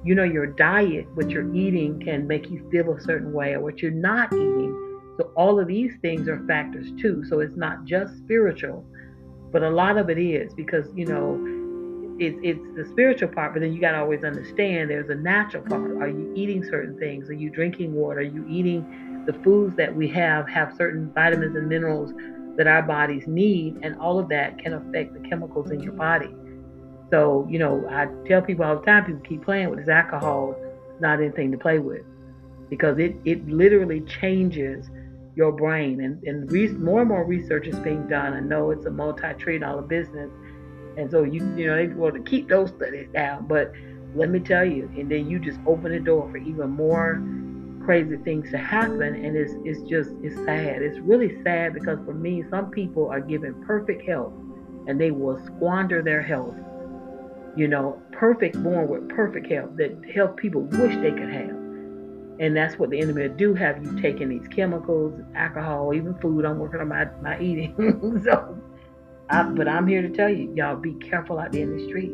You 0.07 0.15
know, 0.15 0.25
your 0.25 0.47
diet, 0.47 1.07
what 1.15 1.31
you're 1.31 1.55
eating, 1.55 2.01
can 2.01 2.27
make 2.27 2.49
you 2.49 2.67
feel 2.71 2.93
a 2.93 3.01
certain 3.01 3.33
way, 3.33 3.55
or 3.55 3.61
what 3.61 3.83
you're 3.83 3.91
not 3.91 4.33
eating. 4.33 4.73
So, 5.19 5.33
all 5.37 5.59
of 5.59 5.67
these 5.67 5.93
things 6.01 6.29
are 6.29 6.39
factors 6.47 6.89
too. 7.01 7.25
So, 7.29 7.41
it's 7.41 7.57
not 7.57 7.85
just 7.85 8.17
spiritual, 8.19 8.85
but 9.53 9.63
a 9.63 9.71
lot 9.71 9.99
of 9.99 10.09
it 10.11 10.19
is 10.19 10.55
because, 10.55 10.87
you 10.95 11.07
know, 11.07 11.39
it's 12.19 12.39
it's 12.43 12.61
the 12.77 12.87
spiritual 12.93 13.29
part, 13.29 13.53
but 13.53 13.61
then 13.61 13.73
you 13.73 13.81
got 13.81 13.93
to 13.93 13.99
always 13.99 14.25
understand 14.25 14.91
there's 14.91 15.11
a 15.11 15.15
natural 15.15 15.63
part. 15.65 15.97
Are 16.01 16.09
you 16.09 16.33
eating 16.35 16.65
certain 16.65 16.99
things? 16.99 17.29
Are 17.29 17.35
you 17.35 17.51
drinking 17.51 17.93
water? 17.93 18.21
Are 18.21 18.23
you 18.23 18.47
eating 18.49 19.25
the 19.27 19.35
foods 19.43 19.77
that 19.77 19.95
we 19.95 20.09
have 20.09 20.49
have 20.49 20.75
certain 20.77 21.13
vitamins 21.13 21.57
and 21.57 21.69
minerals 21.69 22.13
that 22.57 22.67
our 22.67 22.83
bodies 22.83 23.25
need, 23.27 23.79
and 23.83 23.97
all 23.97 24.19
of 24.19 24.29
that 24.31 24.59
can 24.59 24.73
affect 24.73 25.13
the 25.13 25.29
chemicals 25.29 25.71
in 25.71 25.81
your 25.81 25.93
body. 25.93 26.35
So, 27.11 27.47
you 27.49 27.59
know, 27.59 27.87
I 27.89 28.07
tell 28.27 28.43
people 28.43 28.65
all 28.65 28.77
the 28.77 28.85
time, 28.85 29.05
people 29.05 29.23
keep 29.23 29.45
playing 29.45 29.71
with 29.71 29.81
this 29.81 29.89
alcohol, 29.89 30.57
it's 30.91 31.01
not 31.01 31.21
anything 31.21 31.53
to 31.53 31.59
play 31.59 31.79
with 31.79 32.03
because 32.69 32.99
it, 32.99 33.17
it 33.25 33.47
literally 33.49 34.01
changes 34.01 34.89
your 35.37 35.53
brain. 35.53 36.01
And, 36.01 36.23
and 36.25 36.51
re- 36.51 36.69
more 36.69 37.01
and 37.01 37.09
more 37.09 37.25
research 37.25 37.67
is 37.67 37.79
being 37.79 38.09
done. 38.09 38.33
I 38.35 38.41
know 38.41 38.71
it's 38.71 38.87
a 38.87 38.91
multi-trillion 38.91 39.63
dollar 39.63 39.83
business. 39.83 40.31
And 40.97 41.11
so 41.11 41.23
you 41.23 41.45
you 41.57 41.67
know 41.67 41.77
they 41.77 41.89
want 41.89 42.15
to 42.15 42.23
keep 42.23 42.49
those 42.49 42.71
studies 42.71 43.09
down, 43.13 43.47
but 43.47 43.71
let 44.15 44.31
me 44.31 44.41
tell 44.41 44.65
you, 44.65 44.91
and 44.97 45.11
then 45.11 45.29
you 45.29 45.39
just 45.39 45.61
open 45.67 45.93
the 45.93 46.01
door 46.01 46.27
for 46.31 46.39
even 46.39 46.71
more 46.71 47.23
crazy 47.85 48.17
things 48.17 48.51
to 48.51 48.57
happen, 48.57 49.15
and 49.15 49.37
it's 49.37 49.53
it's 49.65 49.83
just 49.83 50.13
it's 50.23 50.35
sad. 50.47 50.81
It's 50.81 50.99
really 51.01 51.43
sad 51.43 51.75
because 51.75 51.99
for 52.07 52.15
me, 52.15 52.45
some 52.49 52.71
people 52.71 53.11
are 53.11 53.21
given 53.21 53.63
perfect 53.67 54.09
health, 54.09 54.33
and 54.87 54.99
they 54.99 55.11
will 55.11 55.39
squander 55.45 56.03
their 56.03 56.23
health 56.23 56.57
you 57.57 57.67
know, 57.67 58.01
perfect, 58.13 58.63
born 58.63 58.89
with 58.89 59.09
perfect 59.09 59.51
health 59.51 59.71
that 59.77 59.99
health 60.15 60.37
people 60.37 60.63
wish 60.63 60.95
they 60.97 61.11
could 61.11 61.33
have. 61.33 61.57
And 62.39 62.55
that's 62.55 62.79
what 62.79 62.91
the 62.91 63.01
enemy 63.01 63.29
will 63.29 63.37
do 63.37 63.55
have 63.55 63.83
you 63.83 63.99
taking 64.01 64.29
these 64.29 64.47
chemicals, 64.49 65.19
alcohol, 65.35 65.95
even 65.95 66.15
food. 66.19 66.45
I'm 66.45 66.59
working 66.59 66.81
on 66.81 66.89
my, 66.89 67.07
my 67.23 67.41
eating. 67.41 68.21
so, 68.25 68.59
I, 69.31 69.43
but 69.45 69.67
I'm 69.67 69.87
here 69.87 70.03
to 70.03 70.11
tell 70.11 70.29
you, 70.29 70.53
y'all 70.55 70.77
be 70.77 70.93
careful 70.95 71.39
out 71.39 71.53
there 71.53 71.63
in 71.63 71.79
the 71.79 71.85
street. 71.87 72.13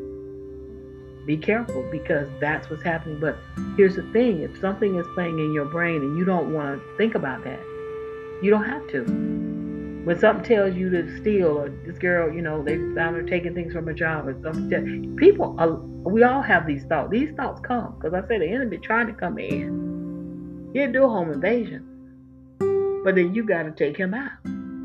Be 1.27 1.37
careful 1.37 1.89
because 1.91 2.29
that's 2.41 2.71
what's 2.71 2.85
happening. 2.85 3.19
But 3.19 3.37
here's 3.77 3.97
the 3.97 4.03
thing 4.13 4.43
if 4.43 4.59
something 4.61 4.95
is 4.97 5.07
playing 5.15 5.41
in 5.41 5.53
your 5.53 5.65
brain 5.65 6.03
and 6.03 6.17
you 6.17 6.25
don't 6.25 6.53
want 6.53 6.81
to 6.81 6.97
think 6.97 7.17
about 7.17 7.43
that, 7.43 7.61
you 8.43 8.51
don't 8.51 8.65
have 8.65 8.87
to 8.89 9.62
when 10.05 10.19
something 10.19 10.45
tells 10.45 10.75
you 10.75 10.91
to 10.91 11.21
steal 11.21 11.59
or 11.59 11.69
this 11.87 11.97
girl, 11.99 12.33
you 12.33 12.43
know, 12.43 12.63
they 12.63 12.77
found 12.95 13.15
her 13.15 13.23
taking 13.23 13.55
things 13.55 13.73
from 13.73 13.87
a 13.87 13.95
job 13.95 14.27
or 14.27 14.37
something. 14.43 15.15
People, 15.17 15.55
are, 15.61 15.75
we 15.75 16.25
all 16.25 16.43
have 16.43 16.67
these 16.67 16.85
thoughts. 16.85 17.11
These 17.11 17.31
thoughts 17.37 17.61
come 17.61 17.95
because 17.95 18.13
I 18.13 18.27
say 18.27 18.39
the 18.39 18.49
enemy 18.49 18.79
trying 18.79 19.07
to 19.07 19.13
come 19.13 19.39
in. 19.39 20.71
He'll 20.75 20.91
do 20.91 21.05
a 21.05 21.09
home 21.09 21.31
invasion, 21.31 21.87
but 23.05 23.15
then 23.15 23.33
you 23.33 23.45
got 23.47 23.63
to 23.63 23.71
take 23.71 23.97
him 23.97 24.13
out. 24.13 24.33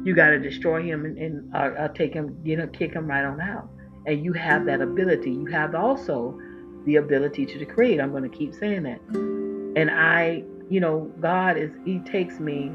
You 0.05 0.13
got 0.13 0.29
to 0.29 0.39
destroy 0.39 0.83
him 0.83 1.05
and, 1.05 1.17
and 1.17 1.55
uh, 1.55 1.57
uh, 1.57 1.87
take 1.89 2.13
him, 2.13 2.37
you 2.43 2.55
know, 2.55 2.67
kick 2.67 2.93
him 2.93 3.07
right 3.07 3.25
on 3.25 3.41
out. 3.41 3.69
And 4.05 4.23
you 4.23 4.33
have 4.33 4.65
that 4.67 4.81
ability. 4.81 5.31
You 5.31 5.47
have 5.47 5.73
also 5.73 6.39
the 6.85 6.97
ability 6.97 7.45
to 7.47 7.65
create. 7.65 7.99
I'm 7.99 8.11
going 8.11 8.29
to 8.29 8.37
keep 8.37 8.53
saying 8.53 8.83
that. 8.83 9.01
And 9.09 9.89
I, 9.89 10.43
you 10.69 10.79
know, 10.79 11.11
God 11.19 11.57
is, 11.57 11.71
He 11.85 11.99
takes 11.99 12.39
me 12.39 12.71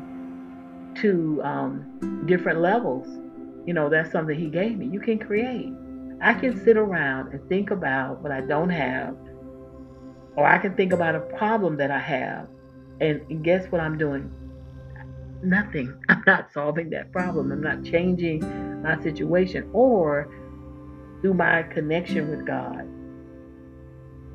to 0.96 1.40
um, 1.44 2.24
different 2.26 2.60
levels. 2.60 3.06
You 3.66 3.74
know, 3.74 3.88
that's 3.88 4.10
something 4.10 4.38
he 4.38 4.48
gave 4.48 4.76
me. 4.76 4.86
You 4.86 5.00
can 5.00 5.18
create. 5.18 5.72
I 6.20 6.34
can 6.34 6.62
sit 6.64 6.76
around 6.76 7.32
and 7.32 7.48
think 7.48 7.70
about 7.70 8.22
what 8.22 8.30
I 8.30 8.40
don't 8.40 8.70
have, 8.70 9.16
or 10.36 10.46
I 10.46 10.58
can 10.58 10.76
think 10.76 10.92
about 10.92 11.14
a 11.14 11.20
problem 11.20 11.76
that 11.78 11.90
I 11.90 11.98
have, 11.98 12.48
and 13.00 13.42
guess 13.44 13.66
what 13.70 13.80
I'm 13.80 13.98
doing? 13.98 14.32
Nothing. 15.42 16.00
I'm 16.08 16.22
not 16.26 16.52
solving 16.52 16.90
that 16.90 17.10
problem. 17.12 17.50
I'm 17.50 17.62
not 17.62 17.82
changing 17.84 18.40
my 18.82 19.00
situation. 19.02 19.68
Or 19.72 20.32
through 21.20 21.34
my 21.34 21.62
connection 21.64 22.30
with 22.30 22.46
God, 22.46 22.88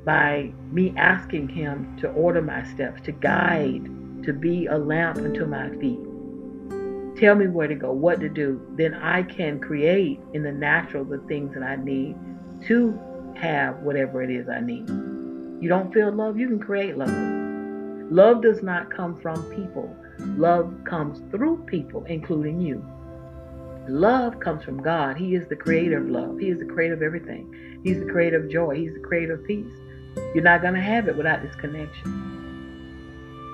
by 0.06 0.54
me 0.72 0.94
asking 0.98 1.50
Him 1.50 1.98
to 2.00 2.10
order 2.10 2.42
my 2.42 2.64
steps, 2.74 3.02
to 3.02 3.12
guide, 3.12 3.86
to 4.24 4.34
be 4.34 4.66
a 4.68 4.78
lamp 4.78 5.18
unto 5.18 5.46
my 5.46 5.70
feet, 5.78 6.00
tell 7.18 7.36
me 7.36 7.48
where 7.48 7.68
to 7.68 7.76
go, 7.76 7.92
what 7.92 8.20
to 8.20 8.30
do, 8.30 8.62
then 8.76 8.94
I 8.94 9.24
can 9.24 9.60
create 9.60 10.20
in 10.34 10.44
the 10.44 10.52
natural 10.52 11.04
the 11.04 11.20
things 11.28 11.54
that 11.54 11.64
I 11.64 11.76
need 11.76 12.16
to 12.68 13.00
have 13.36 13.78
whatever 13.80 14.22
it 14.22 14.30
is 14.30 14.48
I 14.50 14.60
need. 14.62 14.88
You 15.62 15.70
don't 15.70 15.94
feel 15.94 16.12
love, 16.12 16.38
you 16.38 16.48
can 16.48 16.60
create 16.60 16.98
love. 16.98 17.10
Love 18.12 18.42
does 18.42 18.64
not 18.64 18.90
come 18.90 19.20
from 19.20 19.44
people. 19.56 19.96
Love 20.20 20.74
comes 20.86 21.20
through 21.32 21.64
people, 21.66 22.06
including 22.06 22.62
you. 22.62 22.86
Love 23.90 24.40
comes 24.40 24.64
from 24.64 24.82
God. 24.82 25.18
He 25.18 25.36
is 25.36 25.48
the 25.48 25.56
creator 25.56 25.98
of 25.98 26.10
love. 26.10 26.40
He 26.40 26.50
is 26.50 26.60
the 26.60 26.66
creator 26.66 26.94
of 26.94 27.02
everything. 27.02 27.82
He's 27.84 28.00
the 28.00 28.06
creator 28.06 28.38
of 28.38 28.50
joy. 28.50 28.76
He's 28.76 28.94
the 28.94 29.00
creator 29.00 29.34
of 29.34 29.46
peace. 29.46 29.72
You're 30.34 30.44
not 30.44 30.62
going 30.62 30.74
to 30.74 30.82
have 30.82 31.08
it 31.08 31.16
without 31.16 31.42
this 31.42 31.56
connection. 31.56 32.37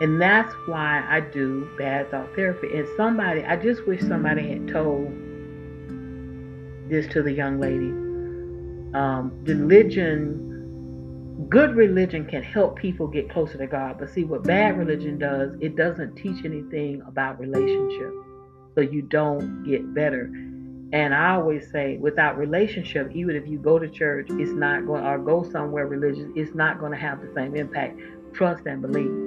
And 0.01 0.21
that's 0.21 0.53
why 0.65 1.05
I 1.07 1.19
do 1.19 1.69
bad 1.77 2.09
thought 2.11 2.33
therapy. 2.35 2.75
And 2.75 2.87
somebody, 2.97 3.43
I 3.43 3.55
just 3.55 3.85
wish 3.85 4.01
somebody 4.01 4.49
had 4.49 4.67
told 4.67 5.11
this 6.89 7.07
to 7.13 7.21
the 7.21 7.31
young 7.31 7.59
lady. 7.59 7.89
Um, 8.97 9.31
religion, 9.43 11.47
good 11.49 11.75
religion 11.75 12.25
can 12.25 12.43
help 12.43 12.77
people 12.77 13.07
get 13.07 13.29
closer 13.29 13.57
to 13.57 13.67
God. 13.67 13.97
But 13.99 14.09
see, 14.09 14.23
what 14.23 14.43
bad 14.43 14.77
religion 14.77 15.19
does, 15.19 15.51
it 15.61 15.75
doesn't 15.75 16.15
teach 16.15 16.43
anything 16.43 17.01
about 17.07 17.39
relationship. 17.39 18.11
So 18.75 18.81
you 18.81 19.03
don't 19.03 19.63
get 19.63 19.93
better. 19.93 20.25
And 20.91 21.13
I 21.13 21.35
always 21.35 21.71
say, 21.71 21.97
without 21.97 22.37
relationship, 22.37 23.11
even 23.15 23.35
if 23.35 23.47
you 23.47 23.57
go 23.57 23.79
to 23.79 23.89
church, 23.89 24.27
it's 24.31 24.51
not 24.51 24.85
going, 24.85 25.03
or 25.03 25.17
go 25.17 25.43
somewhere 25.43 25.87
religious, 25.87 26.29
it's 26.35 26.53
not 26.53 26.79
going 26.79 26.91
to 26.91 26.97
have 26.97 27.21
the 27.21 27.31
same 27.33 27.55
impact. 27.55 27.99
Trust 28.33 28.65
and 28.65 28.81
believe 28.81 29.22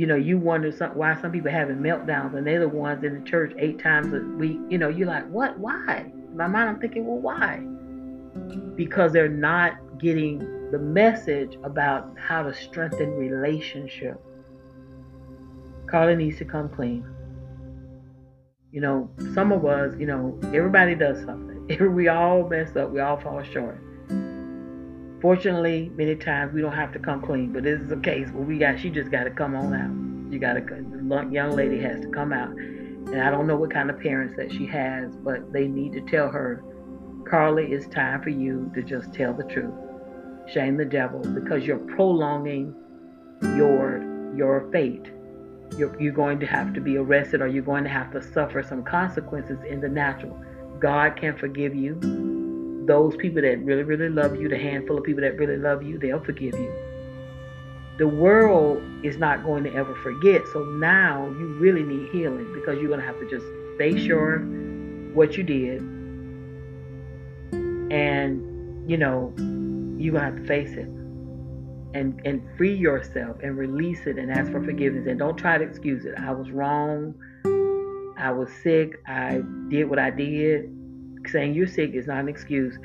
you 0.00 0.06
know, 0.06 0.16
you 0.16 0.38
wonder 0.38 0.72
some, 0.72 0.92
why 0.92 1.14
some 1.20 1.30
people 1.30 1.50
having 1.50 1.76
meltdowns 1.76 2.34
and 2.34 2.46
they're 2.46 2.60
the 2.60 2.66
ones 2.66 3.04
in 3.04 3.22
the 3.22 3.30
church 3.30 3.52
eight 3.58 3.78
times 3.78 4.14
a 4.14 4.20
week. 4.38 4.58
You 4.70 4.78
know, 4.78 4.88
you're 4.88 5.06
like, 5.06 5.28
what? 5.28 5.58
Why? 5.58 6.10
In 6.10 6.38
my 6.38 6.46
mind, 6.46 6.70
I'm 6.70 6.80
thinking, 6.80 7.06
well, 7.06 7.18
why? 7.18 7.58
Because 8.76 9.12
they're 9.12 9.28
not 9.28 9.74
getting 9.98 10.38
the 10.70 10.78
message 10.78 11.58
about 11.64 12.16
how 12.18 12.42
to 12.42 12.54
strengthen 12.54 13.10
relationship. 13.10 14.18
Carla 15.86 16.16
needs 16.16 16.38
to 16.38 16.46
come 16.46 16.70
clean. 16.70 17.04
You 18.72 18.80
know, 18.80 19.10
some 19.34 19.52
of 19.52 19.66
us, 19.66 19.94
you 19.98 20.06
know, 20.06 20.40
everybody 20.54 20.94
does 20.94 21.22
something. 21.26 21.50
We 21.94 22.08
all 22.08 22.48
mess 22.48 22.74
up. 22.74 22.90
We 22.90 23.00
all 23.00 23.20
fall 23.20 23.42
short. 23.42 23.78
Fortunately, 25.20 25.90
many 25.96 26.16
times 26.16 26.54
we 26.54 26.62
don't 26.62 26.72
have 26.72 26.92
to 26.92 26.98
come 26.98 27.20
clean, 27.20 27.52
but 27.52 27.62
this 27.62 27.78
is 27.80 27.92
a 27.92 27.96
case 27.96 28.30
where 28.30 28.42
we 28.42 28.58
got 28.58 28.80
she 28.80 28.88
just 28.88 29.10
got 29.10 29.24
to 29.24 29.30
come 29.30 29.54
on 29.54 29.74
out. 29.74 30.32
You 30.32 30.38
got 30.38 30.54
to 30.54 31.28
young 31.30 31.54
lady 31.54 31.78
has 31.80 32.00
to 32.00 32.08
come 32.08 32.32
out, 32.32 32.50
and 32.50 33.20
I 33.20 33.30
don't 33.30 33.46
know 33.46 33.56
what 33.56 33.70
kind 33.70 33.90
of 33.90 34.00
parents 34.00 34.34
that 34.36 34.50
she 34.50 34.64
has, 34.66 35.14
but 35.16 35.52
they 35.52 35.68
need 35.68 35.92
to 35.92 36.00
tell 36.00 36.30
her, 36.30 36.64
Carlee, 37.24 37.70
it's 37.70 37.86
time 37.88 38.22
for 38.22 38.30
you 38.30 38.70
to 38.74 38.82
just 38.82 39.12
tell 39.12 39.34
the 39.34 39.44
truth. 39.44 39.74
Shame 40.50 40.78
the 40.78 40.86
devil 40.86 41.20
because 41.20 41.64
you're 41.64 41.78
prolonging 41.78 42.74
your 43.42 44.02
your 44.34 44.70
fate. 44.72 45.06
You're, 45.76 46.00
you're 46.00 46.12
going 46.12 46.40
to 46.40 46.46
have 46.46 46.72
to 46.74 46.80
be 46.80 46.96
arrested 46.96 47.42
or 47.42 47.46
you're 47.46 47.62
going 47.62 47.84
to 47.84 47.90
have 47.90 48.10
to 48.12 48.22
suffer 48.32 48.62
some 48.62 48.82
consequences 48.82 49.58
in 49.68 49.80
the 49.80 49.88
natural. 49.88 50.36
God 50.80 51.16
can 51.16 51.36
forgive 51.36 51.76
you 51.76 51.94
those 52.90 53.14
people 53.14 53.40
that 53.40 53.64
really, 53.64 53.84
really 53.84 54.08
love 54.08 54.34
you, 54.40 54.48
the 54.48 54.58
handful 54.58 54.98
of 54.98 55.04
people 55.04 55.22
that 55.22 55.38
really 55.38 55.56
love 55.56 55.80
you, 55.80 55.96
they'll 55.96 56.24
forgive 56.24 56.54
you. 56.54 56.74
The 57.98 58.08
world 58.08 58.82
is 59.04 59.16
not 59.16 59.44
going 59.44 59.62
to 59.62 59.72
ever 59.72 59.94
forget. 60.02 60.42
So 60.52 60.64
now 60.64 61.26
you 61.38 61.54
really 61.60 61.84
need 61.84 62.10
healing 62.10 62.52
because 62.52 62.80
you're 62.80 62.88
going 62.88 62.98
to 62.98 63.06
have 63.06 63.20
to 63.20 63.30
just 63.30 63.46
face 63.78 64.02
your 64.02 64.40
what 65.14 65.36
you 65.36 65.44
did. 65.44 65.80
And, 67.92 68.90
you 68.90 68.96
know, 68.96 69.32
you're 69.96 70.14
going 70.18 70.24
to 70.24 70.30
have 70.32 70.36
to 70.38 70.46
face 70.48 70.72
it 70.72 70.88
and, 71.94 72.20
and 72.24 72.42
free 72.56 72.74
yourself 72.74 73.36
and 73.40 73.56
release 73.56 74.04
it 74.06 74.18
and 74.18 74.32
ask 74.32 74.50
for 74.50 74.64
forgiveness. 74.64 75.06
And 75.06 75.16
don't 75.16 75.36
try 75.36 75.58
to 75.58 75.64
excuse 75.64 76.04
it. 76.06 76.14
I 76.18 76.32
was 76.32 76.50
wrong. 76.50 77.14
I 78.18 78.32
was 78.32 78.48
sick. 78.64 79.00
I 79.06 79.42
did 79.68 79.88
what 79.88 80.00
I 80.00 80.10
did 80.10 80.79
saying 81.28 81.54
you're 81.54 81.66
sick 81.66 81.92
is 81.94 82.06
not 82.06 82.18
an 82.18 82.28
excuse 82.28 82.78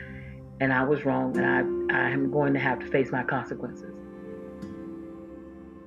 and 0.60 0.72
I 0.72 0.84
was 0.84 1.06
wrong 1.06 1.38
and 1.38 1.92
I, 1.92 2.08
I 2.08 2.10
am 2.10 2.32
going 2.32 2.54
to 2.54 2.60
have 2.60 2.80
to 2.80 2.88
face 2.88 3.12
my 3.12 3.24
consequences. 3.24 3.94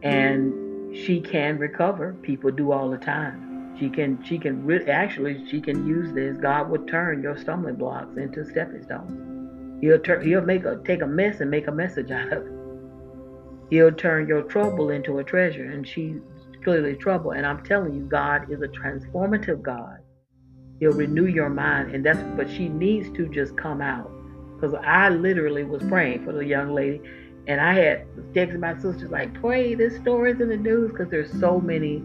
And 0.03 0.97
she 0.97 1.21
can 1.21 1.59
recover. 1.59 2.15
People 2.23 2.51
do 2.51 2.73
all 2.73 2.91
the 2.91 2.99
time. 2.99 3.77
She 3.79 3.89
can, 3.89 4.23
she 4.25 4.39
can 4.39 4.65
re- 4.65 4.85
actually, 4.87 5.47
she 5.49 5.61
can 5.61 5.87
use 5.87 6.13
this. 6.13 6.37
God 6.37 6.69
will 6.69 6.85
turn 6.87 7.23
your 7.23 7.37
stumbling 7.37 7.77
blocks 7.77 8.17
into 8.17 8.45
stepping 8.45 8.83
stones. 8.83 9.81
He'll 9.81 9.99
turn, 10.01 10.27
he'll 10.27 10.43
make 10.43 10.65
a, 10.65 10.81
take 10.85 11.03
a 11.03 11.07
mess 11.07 11.41
and 11.41 11.51
make 11.51 11.69
a 11.69 11.73
message 11.73 12.11
out 12.11 12.33
of 12.33 12.47
it. 12.47 12.53
He'll 13.71 13.93
turn 13.93 14.27
your 14.27 14.43
trouble 14.43 14.91
into 14.91 15.19
a 15.19 15.25
treasure. 15.25 15.65
And 15.65 15.87
she's 15.87 16.21
clearly 16.65 16.97
trouble. 16.97 17.33
And 17.33 17.47
I'm 17.47 17.63
telling 17.65 17.95
you, 17.95 18.03
God 18.03 18.51
is 18.51 18.61
a 18.63 18.69
transformative 18.69 19.63
God. 19.63 19.99
He'll 20.81 20.93
renew 20.93 21.27
your 21.27 21.51
mind, 21.51 21.95
and 21.95 22.05
that's 22.05 22.23
but 22.37 22.49
she 22.49 22.69
needs 22.69 23.11
to 23.17 23.29
just 23.29 23.57
come 23.57 23.81
out. 23.81 24.11
because 24.59 24.75
I 24.85 25.09
literally 25.09 25.65
was 25.65 25.83
praying 25.85 26.25
for 26.25 26.33
the 26.33 26.45
young 26.45 26.75
lady, 26.75 27.01
and 27.47 27.61
I 27.61 27.75
had 27.75 28.07
texted 28.35 28.59
my 28.59 28.75
sisters 28.79 29.11
like, 29.11 29.33
"Pray 29.35 29.75
this 29.75 29.97
story's 29.97 30.41
in 30.41 30.49
the 30.49 30.57
news 30.57 30.91
because 30.91 31.09
there's 31.09 31.33
so 31.39 31.61
many 31.61 32.03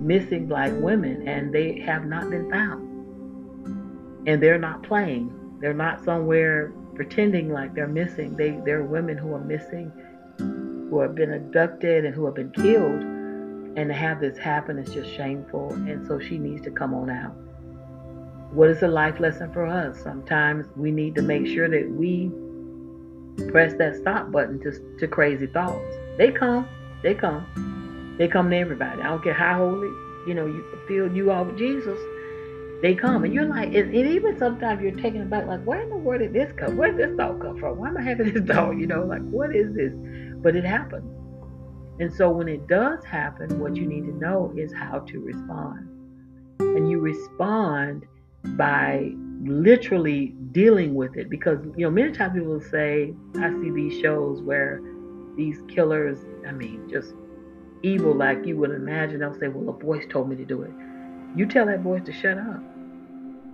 missing 0.00 0.46
black 0.46 0.72
women, 0.80 1.26
and 1.28 1.52
they 1.52 1.78
have 1.80 2.04
not 2.06 2.28
been 2.28 2.50
found, 2.50 2.82
and 4.26 4.42
they're 4.42 4.58
not 4.58 4.82
playing. 4.82 5.32
They're 5.60 5.74
not 5.74 6.04
somewhere 6.04 6.72
pretending 6.94 7.50
like 7.50 7.74
they're 7.74 7.86
missing. 7.86 8.36
They 8.36 8.60
they're 8.64 8.82
women 8.82 9.16
who 9.16 9.32
are 9.34 9.44
missing, 9.44 9.92
who 10.38 10.98
have 11.00 11.14
been 11.14 11.32
abducted 11.32 12.04
and 12.04 12.14
who 12.14 12.24
have 12.26 12.34
been 12.34 12.50
killed." 12.50 13.02
And 13.74 13.88
to 13.88 13.94
have 13.94 14.20
this 14.20 14.36
happen 14.36 14.78
is 14.78 14.92
just 14.92 15.10
shameful. 15.10 15.72
And 15.72 16.06
so 16.06 16.18
she 16.18 16.36
needs 16.36 16.60
to 16.62 16.70
come 16.70 16.92
on 16.92 17.08
out. 17.08 17.34
What 18.52 18.68
is 18.68 18.82
a 18.82 18.88
life 18.88 19.18
lesson 19.18 19.50
for 19.52 19.64
us? 19.66 19.98
Sometimes 20.02 20.66
we 20.76 20.90
need 20.90 21.14
to 21.14 21.22
make 21.22 21.46
sure 21.46 21.70
that 21.70 21.90
we 21.90 22.30
press 23.50 23.72
that 23.78 23.96
stop 23.96 24.30
button 24.30 24.60
to, 24.60 24.98
to 24.98 25.08
crazy 25.08 25.46
thoughts. 25.46 25.96
They 26.18 26.30
come, 26.30 26.68
they 27.02 27.14
come, 27.14 28.14
they 28.18 28.28
come 28.28 28.50
to 28.50 28.56
everybody. 28.56 29.00
I 29.00 29.08
don't 29.08 29.24
care 29.24 29.32
how 29.32 29.56
holy, 29.56 29.88
you 30.26 30.34
know, 30.34 30.44
you 30.44 30.62
feel 30.86 31.10
you 31.10 31.30
are 31.30 31.44
with 31.44 31.56
Jesus. 31.56 31.98
They 32.82 32.94
come, 32.94 33.24
and 33.24 33.32
you're 33.32 33.46
like, 33.46 33.68
and, 33.68 33.94
and 33.94 34.08
even 34.08 34.36
sometimes 34.38 34.82
you're 34.82 35.00
taken 35.00 35.22
aback, 35.22 35.46
like, 35.46 35.64
where 35.64 35.80
in 35.80 35.88
the 35.88 35.96
world 35.96 36.20
did 36.20 36.34
this 36.34 36.52
come? 36.58 36.76
Where 36.76 36.92
did 36.92 37.10
this 37.10 37.16
thought 37.16 37.40
come 37.40 37.58
from? 37.58 37.78
Why 37.78 37.88
am 37.88 37.96
I 37.96 38.02
having 38.02 38.34
this 38.34 38.42
thought? 38.42 38.72
You 38.72 38.86
know, 38.86 39.04
like, 39.04 39.22
what 39.22 39.56
is 39.56 39.74
this? 39.74 39.94
But 40.42 40.56
it 40.56 40.64
happens. 40.64 41.10
And 42.00 42.12
so 42.12 42.30
when 42.30 42.48
it 42.48 42.66
does 42.66 43.02
happen, 43.04 43.60
what 43.60 43.76
you 43.76 43.86
need 43.86 44.04
to 44.06 44.12
know 44.18 44.52
is 44.58 44.74
how 44.74 44.98
to 44.98 45.20
respond. 45.20 45.88
And 46.58 46.90
you 46.90 47.00
respond 47.00 48.06
by 48.44 49.12
literally 49.44 50.34
dealing 50.52 50.94
with 50.94 51.16
it. 51.16 51.28
Because 51.28 51.58
you 51.76 51.84
know 51.84 51.90
many 51.90 52.12
times 52.12 52.34
people 52.34 52.60
say 52.60 53.14
i 53.36 53.50
see 53.50 53.70
these 53.70 54.00
shows 54.00 54.40
where 54.42 54.80
these 55.36 55.60
killers 55.68 56.18
i 56.46 56.52
mean 56.52 56.88
just 56.90 57.14
evil 57.82 58.14
like 58.14 58.44
you 58.46 58.56
would 58.56 58.70
imagine. 58.70 59.20
They'll 59.20 59.38
say 59.38 59.48
well 59.48 59.74
a 59.74 59.78
voice 59.78 60.04
told 60.10 60.28
me 60.28 60.36
to 60.36 60.44
do 60.44 60.62
it. 60.62 60.70
You 61.36 61.46
tell 61.46 61.66
that 61.66 61.80
voice 61.80 62.04
to 62.06 62.12
shut 62.12 62.38
up. 62.38 62.62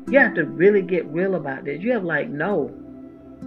You 0.08 0.18
have 0.18 0.34
to 0.34 0.44
really 0.44 0.82
get 0.82 1.06
real 1.06 1.34
about 1.34 1.64
this. 1.64 1.82
You 1.82 1.92
have 1.92 2.04
like 2.04 2.28
no. 2.28 2.74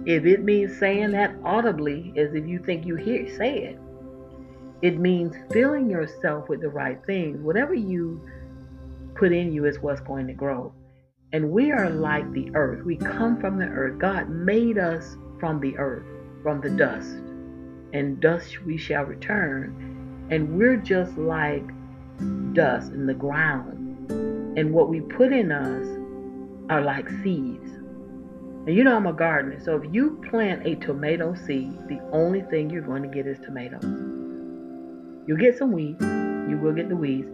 If 0.06 0.24
it 0.24 0.42
means 0.42 0.78
saying 0.78 1.10
that 1.12 1.36
audibly 1.44 2.14
as 2.16 2.34
if 2.34 2.46
you 2.46 2.58
think 2.58 2.86
you 2.86 2.96
hear 2.96 3.28
say 3.36 3.58
it. 3.58 3.78
It 4.80 4.98
means 4.98 5.36
filling 5.52 5.88
yourself 5.88 6.48
with 6.48 6.60
the 6.60 6.68
right 6.68 6.98
things. 7.06 7.40
Whatever 7.40 7.74
you 7.74 8.20
put 9.14 9.32
in 9.32 9.52
you 9.52 9.66
is 9.66 9.78
what's 9.78 10.00
going 10.00 10.26
to 10.26 10.32
grow 10.32 10.72
and 11.32 11.50
we 11.50 11.72
are 11.72 11.88
like 11.88 12.30
the 12.32 12.50
earth. 12.54 12.84
We 12.84 12.96
come 12.96 13.40
from 13.40 13.58
the 13.58 13.64
earth. 13.64 13.98
God 13.98 14.28
made 14.28 14.76
us 14.76 15.16
from 15.40 15.60
the 15.60 15.76
earth, 15.78 16.06
from 16.42 16.60
the 16.60 16.68
dust. 16.70 17.14
And 17.94 18.20
dust 18.20 18.62
we 18.64 18.76
shall 18.76 19.04
return. 19.04 20.26
And 20.30 20.56
we're 20.56 20.76
just 20.76 21.16
like 21.16 21.66
dust 22.52 22.92
in 22.92 23.06
the 23.06 23.14
ground. 23.14 24.10
And 24.58 24.74
what 24.74 24.90
we 24.90 25.00
put 25.00 25.32
in 25.32 25.50
us 25.50 25.86
are 26.70 26.82
like 26.82 27.08
seeds. 27.22 27.70
And 28.66 28.76
you 28.76 28.84
know 28.84 28.94
I'm 28.94 29.06
a 29.06 29.12
gardener, 29.12 29.58
so 29.64 29.76
if 29.76 29.92
you 29.92 30.22
plant 30.30 30.66
a 30.66 30.76
tomato 30.76 31.34
seed, 31.34 31.76
the 31.88 32.00
only 32.12 32.42
thing 32.42 32.70
you're 32.70 32.82
going 32.82 33.02
to 33.02 33.08
get 33.08 33.26
is 33.26 33.40
tomatoes. 33.40 33.82
You'll 35.26 35.38
get 35.38 35.58
some 35.58 35.72
weeds. 35.72 36.00
You 36.02 36.60
will 36.62 36.72
get 36.72 36.88
the 36.88 36.96
weeds. 36.96 37.28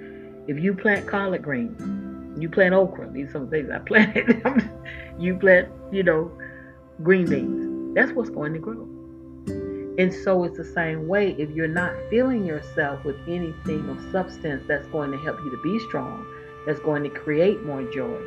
If 0.47 0.59
you 0.59 0.73
plant 0.73 1.07
collard 1.07 1.43
greens, 1.43 2.08
you 2.41 2.49
plant 2.49 2.75
okra. 2.75 3.11
These 3.11 3.29
are 3.29 3.33
some 3.33 3.51
things 3.51 3.71
I 3.71 3.79
planted. 3.87 4.43
you 5.19 5.37
plant, 5.37 5.69
you 5.93 6.03
know, 6.03 6.31
green 7.03 7.29
beans. 7.29 7.95
That's 7.95 8.13
what's 8.13 8.31
going 8.31 8.53
to 8.53 8.59
grow. 8.59 8.89
And 9.99 10.15
so 10.15 10.45
it's 10.45 10.57
the 10.57 10.65
same 10.65 11.09
way. 11.09 11.35
If 11.39 11.51
you're 11.51 11.67
not 11.67 11.93
filling 12.09 12.45
yourself 12.45 13.05
with 13.05 13.17
anything 13.27 13.89
of 13.89 14.01
substance 14.13 14.63
that's 14.69 14.87
going 14.89 15.11
to 15.11 15.19
help 15.19 15.39
you 15.45 15.51
to 15.51 15.63
be 15.63 15.79
strong, 15.89 16.25
that's 16.67 16.79
going 16.81 17.03
to 17.03 17.11
create 17.11 17.63
more 17.65 17.83
joy 17.91 18.19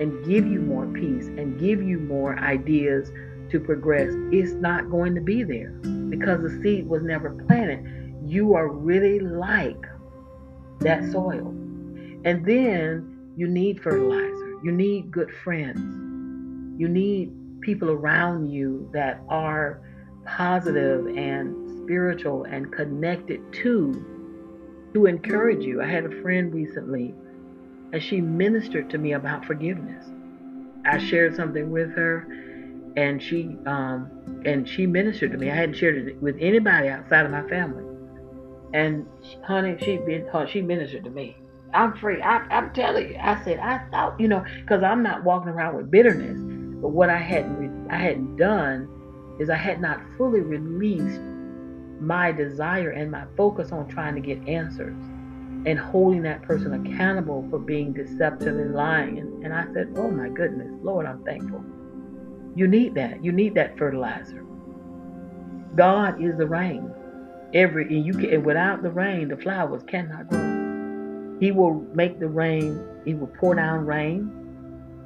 and 0.00 0.24
give 0.24 0.46
you 0.46 0.60
more 0.60 0.86
peace 0.86 1.26
and 1.26 1.60
give 1.60 1.82
you 1.82 1.98
more 1.98 2.38
ideas 2.38 3.12
to 3.50 3.60
progress, 3.60 4.12
it's 4.32 4.52
not 4.52 4.90
going 4.90 5.14
to 5.14 5.20
be 5.20 5.42
there 5.42 5.70
because 6.08 6.40
the 6.40 6.60
seed 6.62 6.88
was 6.88 7.02
never 7.02 7.30
planted. 7.46 7.84
You 8.24 8.54
are 8.54 8.68
really 8.68 9.20
like 9.20 9.84
that 10.80 11.10
soil. 11.12 11.48
And 12.24 12.44
then 12.46 13.09
you 13.40 13.48
need 13.48 13.82
fertilizer. 13.82 14.60
You 14.62 14.70
need 14.70 15.10
good 15.10 15.30
friends. 15.42 15.78
You 16.78 16.88
need 16.88 17.32
people 17.62 17.90
around 17.90 18.50
you 18.50 18.90
that 18.92 19.22
are 19.30 19.80
positive 20.26 21.06
and 21.16 21.80
spiritual 21.82 22.44
and 22.44 22.70
connected 22.70 23.40
to 23.54 24.04
to 24.92 25.06
encourage 25.06 25.64
you. 25.64 25.80
I 25.80 25.86
had 25.86 26.04
a 26.04 26.20
friend 26.20 26.52
recently 26.52 27.14
and 27.94 28.02
she 28.02 28.20
ministered 28.20 28.90
to 28.90 28.98
me 28.98 29.12
about 29.12 29.46
forgiveness. 29.46 30.04
I 30.84 30.98
shared 30.98 31.34
something 31.34 31.70
with 31.70 31.92
her 31.92 32.26
and 32.98 33.22
she 33.22 33.56
um 33.64 34.42
and 34.44 34.68
she 34.68 34.86
ministered 34.86 35.32
to 35.32 35.38
me. 35.38 35.50
I 35.50 35.54
hadn't 35.54 35.76
shared 35.76 35.96
it 35.96 36.20
with 36.20 36.36
anybody 36.38 36.88
outside 36.88 37.24
of 37.24 37.32
my 37.32 37.48
family. 37.48 37.84
And 38.74 39.06
honey, 39.46 39.78
she 39.80 39.98
she 40.52 40.60
ministered 40.60 41.04
to 41.04 41.10
me. 41.10 41.38
I'm 41.72 41.96
free. 41.96 42.20
I, 42.22 42.38
I'm 42.50 42.72
telling 42.72 43.10
you. 43.10 43.16
I 43.20 43.42
said 43.44 43.58
I 43.58 43.78
thought, 43.90 44.18
you 44.18 44.28
know, 44.28 44.44
because 44.60 44.82
I'm 44.82 45.02
not 45.02 45.24
walking 45.24 45.50
around 45.50 45.76
with 45.76 45.90
bitterness. 45.90 46.38
But 46.82 46.90
what 46.90 47.10
I 47.10 47.18
hadn't 47.18 47.88
I 47.90 47.96
hadn't 47.96 48.36
done 48.36 48.88
is 49.38 49.50
I 49.50 49.56
had 49.56 49.80
not 49.80 50.00
fully 50.16 50.40
released 50.40 51.20
my 52.00 52.32
desire 52.32 52.90
and 52.90 53.10
my 53.10 53.24
focus 53.36 53.72
on 53.72 53.88
trying 53.88 54.14
to 54.14 54.20
get 54.20 54.46
answers 54.48 54.96
and 55.66 55.78
holding 55.78 56.22
that 56.22 56.42
person 56.42 56.86
accountable 56.86 57.46
for 57.50 57.58
being 57.58 57.92
deceptive 57.92 58.56
and 58.56 58.74
lying. 58.74 59.18
And, 59.18 59.44
and 59.44 59.54
I 59.54 59.64
said, 59.74 59.92
Oh 59.96 60.10
my 60.10 60.28
goodness, 60.28 60.70
Lord, 60.82 61.06
I'm 61.06 61.22
thankful. 61.24 61.64
You 62.56 62.66
need 62.66 62.94
that. 62.96 63.22
You 63.22 63.32
need 63.32 63.54
that 63.54 63.78
fertilizer. 63.78 64.44
God 65.76 66.22
is 66.22 66.36
the 66.36 66.46
rain. 66.46 66.90
Every 67.54 67.84
and 67.84 68.04
you 68.04 68.12
can 68.12 68.32
and 68.32 68.44
without 68.44 68.82
the 68.82 68.90
rain, 68.90 69.28
the 69.28 69.36
flowers 69.36 69.82
cannot 69.84 70.28
grow. 70.28 70.59
He 71.40 71.52
will 71.52 71.80
make 71.94 72.20
the 72.20 72.28
rain, 72.28 72.78
He 73.04 73.14
will 73.14 73.32
pour 73.38 73.54
down 73.54 73.86
rain 73.86 74.30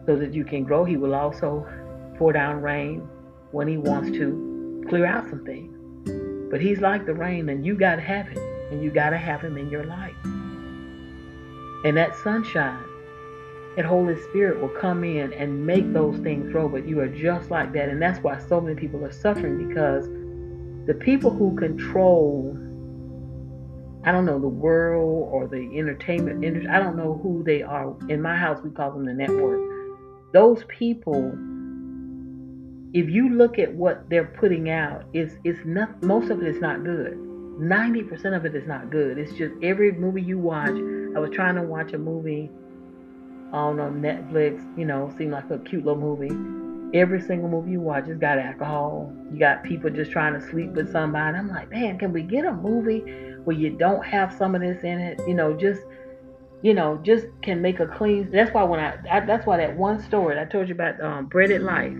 so 0.04 0.16
that 0.16 0.34
you 0.34 0.44
can 0.44 0.64
grow. 0.64 0.84
He 0.84 0.96
will 0.96 1.14
also 1.14 1.66
pour 2.18 2.32
down 2.32 2.60
rain 2.60 3.08
when 3.52 3.68
He 3.68 3.76
wants 3.76 4.10
to 4.10 4.84
clear 4.88 5.06
out 5.06 5.30
some 5.30 5.44
things. 5.44 5.70
But 6.50 6.60
He's 6.60 6.80
like 6.80 7.06
the 7.06 7.14
rain, 7.14 7.48
and 7.48 7.64
you 7.64 7.76
got 7.76 7.96
to 7.96 8.02
have 8.02 8.28
it, 8.28 8.38
and 8.72 8.82
you 8.82 8.90
got 8.90 9.10
to 9.10 9.16
have 9.16 9.40
Him 9.40 9.56
in 9.56 9.70
your 9.70 9.84
life. 9.84 10.14
And 11.84 11.96
that 11.96 12.16
sunshine, 12.16 12.84
that 13.76 13.84
Holy 13.84 14.20
Spirit 14.22 14.60
will 14.60 14.70
come 14.80 15.04
in 15.04 15.32
and 15.34 15.64
make 15.64 15.92
those 15.92 16.16
things 16.18 16.50
grow, 16.50 16.68
but 16.68 16.86
you 16.86 16.98
are 17.00 17.08
just 17.08 17.50
like 17.50 17.72
that. 17.74 17.88
And 17.88 18.02
that's 18.02 18.18
why 18.20 18.38
so 18.38 18.60
many 18.60 18.74
people 18.74 19.04
are 19.04 19.12
suffering 19.12 19.68
because 19.68 20.08
the 20.86 20.94
people 20.94 21.30
who 21.30 21.54
control 21.56 22.58
I 24.06 24.12
don't 24.12 24.26
know 24.26 24.38
the 24.38 24.48
world 24.48 25.30
or 25.32 25.46
the 25.46 25.78
entertainment 25.78 26.44
industry. 26.44 26.68
I 26.70 26.78
don't 26.78 26.96
know 26.96 27.18
who 27.22 27.42
they 27.42 27.62
are. 27.62 27.96
In 28.10 28.20
my 28.20 28.36
house, 28.36 28.60
we 28.62 28.70
call 28.70 28.92
them 28.92 29.06
the 29.06 29.14
network. 29.14 29.60
Those 30.34 30.62
people, 30.68 31.32
if 32.92 33.08
you 33.08 33.30
look 33.30 33.58
at 33.58 33.72
what 33.72 34.10
they're 34.10 34.26
putting 34.26 34.68
out, 34.68 35.04
it's 35.14 35.36
it's 35.44 35.60
not 35.64 36.02
most 36.02 36.30
of 36.30 36.42
it 36.42 36.48
is 36.48 36.60
not 36.60 36.84
good. 36.84 37.16
Ninety 37.58 38.02
percent 38.02 38.34
of 38.34 38.44
it 38.44 38.54
is 38.54 38.66
not 38.66 38.90
good. 38.90 39.16
It's 39.16 39.32
just 39.32 39.54
every 39.62 39.92
movie 39.92 40.22
you 40.22 40.38
watch. 40.38 40.76
I 41.16 41.18
was 41.18 41.30
trying 41.32 41.54
to 41.54 41.62
watch 41.62 41.94
a 41.94 41.98
movie 41.98 42.50
on 43.52 43.76
Netflix. 44.02 44.60
You 44.78 44.84
know, 44.84 45.14
seemed 45.16 45.32
like 45.32 45.48
a 45.50 45.58
cute 45.60 45.84
little 45.86 45.98
movie. 45.98 46.98
Every 46.98 47.22
single 47.22 47.48
movie 47.48 47.72
you 47.72 47.80
watch 47.80 48.06
has 48.06 48.18
got 48.18 48.38
alcohol. 48.38 49.12
You 49.32 49.38
got 49.38 49.64
people 49.64 49.88
just 49.88 50.10
trying 50.10 50.34
to 50.34 50.46
sleep 50.50 50.72
with 50.72 50.92
somebody. 50.92 51.38
I'm 51.38 51.48
like, 51.48 51.70
man, 51.70 51.98
can 51.98 52.12
we 52.12 52.22
get 52.22 52.44
a 52.44 52.52
movie 52.52 53.02
where 53.44 53.56
you 53.56 53.70
don't 53.70 54.04
have 54.04 54.32
some 54.32 54.54
of 54.54 54.60
this 54.60 54.82
in 54.82 55.00
it, 55.00 55.20
you 55.26 55.34
know, 55.34 55.54
just 55.54 55.82
you 56.62 56.72
know, 56.72 56.98
just 57.02 57.26
can 57.42 57.60
make 57.60 57.78
a 57.80 57.86
clean. 57.86 58.30
That's 58.30 58.52
why 58.54 58.62
when 58.62 58.80
I, 58.80 58.96
I 59.10 59.20
that's 59.20 59.46
why 59.46 59.58
that 59.58 59.76
one 59.76 60.02
story 60.02 60.38
I 60.38 60.46
told 60.46 60.68
you 60.68 60.74
about 60.74 61.00
um, 61.00 61.26
Breaded 61.26 61.62
Life. 61.62 61.96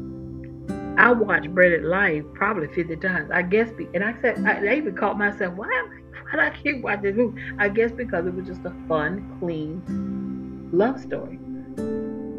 I 0.97 1.13
watched 1.13 1.53
Breaded 1.55 1.85
Life 1.85 2.25
probably 2.35 2.69
50 2.69 2.97
times. 2.97 3.31
I 3.31 3.43
guess, 3.43 3.71
be, 3.73 3.89
and 3.95 4.03
I 4.03 4.15
said 4.23 4.43
I, 4.47 4.67
I 4.67 4.77
even 4.77 4.97
caught 4.97 5.19
myself. 5.19 5.55
Why 5.55 5.67
I, 5.67 6.01
why 6.23 6.33
do 6.33 6.41
I 6.41 6.63
keep 6.63 6.83
watching 6.83 7.03
this 7.03 7.17
movie? 7.17 7.43
I 7.59 7.69
guess 7.69 7.93
because 7.93 8.27
it 8.27 8.35
was 8.35 8.47
just 8.47 8.65
a 8.65 8.73
fun, 8.89 9.37
clean 9.39 9.83
love 10.73 11.01
story 11.01 11.39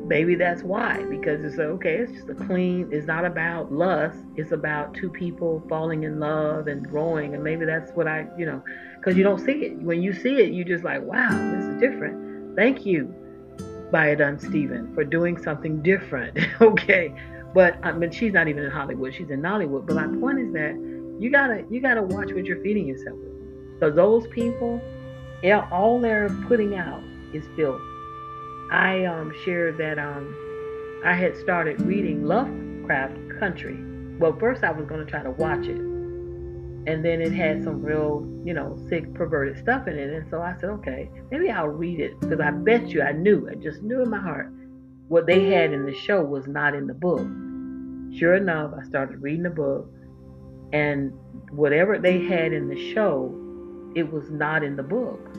maybe 0.07 0.35
that's 0.35 0.61
why 0.61 1.03
because 1.09 1.43
it's 1.43 1.59
okay 1.59 1.95
it's 1.95 2.11
just 2.11 2.29
a 2.29 2.35
clean 2.35 2.87
it's 2.91 3.07
not 3.07 3.25
about 3.25 3.71
lust 3.71 4.17
it's 4.35 4.51
about 4.51 4.93
two 4.93 5.09
people 5.09 5.63
falling 5.67 6.03
in 6.03 6.19
love 6.19 6.67
and 6.67 6.87
growing 6.87 7.33
and 7.33 7.43
maybe 7.43 7.65
that's 7.65 7.91
what 7.91 8.07
i 8.07 8.27
you 8.37 8.45
know 8.45 8.61
because 8.97 9.17
you 9.17 9.23
don't 9.23 9.39
see 9.39 9.65
it 9.65 9.77
when 9.81 10.01
you 10.01 10.13
see 10.13 10.35
it 10.35 10.51
you 10.51 10.63
just 10.63 10.83
like 10.83 11.01
wow 11.01 11.29
this 11.55 11.65
is 11.65 11.79
different 11.79 12.55
thank 12.55 12.85
you 12.85 13.13
Biodun 13.91 14.39
Stephen 14.41 14.93
for 14.93 15.03
doing 15.03 15.41
something 15.41 15.81
different 15.81 16.37
okay 16.61 17.13
But 17.55 17.79
I 17.83 17.93
mean, 17.93 18.11
she's 18.11 18.33
not 18.33 18.49
even 18.49 18.65
in 18.65 18.69
Hollywood. 18.69 19.15
She's 19.15 19.29
in 19.29 19.41
Nollywood. 19.41 19.87
But 19.87 19.95
my 19.95 20.07
point 20.19 20.39
is 20.39 20.51
that 20.51 20.75
you 21.19 21.31
gotta 21.31 21.63
you 21.69 21.79
gotta 21.79 22.01
watch 22.01 22.33
what 22.33 22.43
you're 22.45 22.61
feeding 22.61 22.85
yourself 22.85 23.17
with, 23.17 23.79
because 23.79 23.95
those 23.95 24.27
people, 24.27 24.81
yeah, 25.41 25.65
all 25.71 26.01
they're 26.01 26.29
putting 26.49 26.75
out 26.75 27.01
is 27.33 27.45
filth. 27.55 27.81
I 28.71 29.05
um, 29.05 29.33
shared 29.43 29.77
that 29.77 29.99
um, 29.99 30.35
I 31.05 31.13
had 31.13 31.37
started 31.37 31.81
reading 31.81 32.25
Lovecraft 32.25 33.39
Country. 33.39 33.77
Well, 34.19 34.37
first 34.39 34.63
I 34.63 34.71
was 34.71 34.85
going 34.87 35.05
to 35.05 35.09
try 35.09 35.21
to 35.21 35.31
watch 35.31 35.65
it, 35.65 35.77
and 35.77 37.03
then 37.03 37.21
it 37.21 37.31
had 37.31 37.63
some 37.63 37.81
real, 37.81 38.27
you 38.43 38.53
know, 38.53 38.77
sick, 38.89 39.13
perverted 39.13 39.57
stuff 39.59 39.87
in 39.87 39.97
it. 39.97 40.09
And 40.09 40.29
so 40.29 40.41
I 40.41 40.55
said, 40.59 40.69
okay, 40.69 41.09
maybe 41.31 41.49
I'll 41.49 41.67
read 41.67 41.99
it 41.99 42.19
because 42.19 42.39
I 42.39 42.51
bet 42.51 42.87
you 42.87 43.01
I 43.01 43.11
knew, 43.11 43.47
I 43.49 43.55
just 43.55 43.81
knew 43.81 44.01
in 44.01 44.09
my 44.09 44.19
heart 44.19 44.51
what 45.07 45.27
they 45.27 45.45
had 45.51 45.71
in 45.71 45.85
the 45.85 45.93
show 45.93 46.23
was 46.23 46.47
not 46.47 46.73
in 46.73 46.87
the 46.87 46.93
book. 46.93 47.27
Sure 48.17 48.35
enough, 48.35 48.71
I 48.79 48.83
started 48.85 49.21
reading 49.21 49.43
the 49.43 49.49
book, 49.49 49.91
and 50.73 51.11
whatever 51.51 51.99
they 51.99 52.23
had 52.23 52.53
in 52.53 52.67
the 52.67 52.93
show, 52.93 53.33
it 53.95 54.11
was 54.11 54.29
not 54.31 54.63
in 54.63 54.75
the 54.75 54.83
book. 54.83 55.35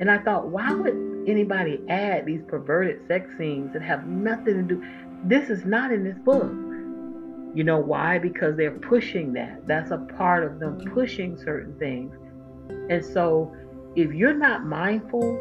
And 0.00 0.10
I 0.10 0.18
thought, 0.18 0.48
why 0.48 0.72
would 0.72 1.03
anybody 1.26 1.80
add 1.88 2.26
these 2.26 2.42
perverted 2.46 3.06
sex 3.08 3.30
scenes 3.38 3.72
that 3.72 3.82
have 3.82 4.06
nothing 4.06 4.54
to 4.54 4.62
do? 4.62 4.84
This 5.24 5.50
is 5.50 5.64
not 5.64 5.92
in 5.92 6.04
this 6.04 6.18
book. 6.18 6.52
You 7.54 7.62
know 7.64 7.78
why? 7.78 8.18
Because 8.18 8.56
they're 8.56 8.78
pushing 8.78 9.32
that. 9.34 9.66
That's 9.66 9.90
a 9.90 9.98
part 10.16 10.44
of 10.44 10.58
them 10.58 10.78
mm-hmm. 10.78 10.92
pushing 10.92 11.38
certain 11.38 11.78
things. 11.78 12.14
And 12.90 13.04
so 13.04 13.54
if 13.96 14.12
you're 14.12 14.34
not 14.34 14.64
mindful 14.64 15.38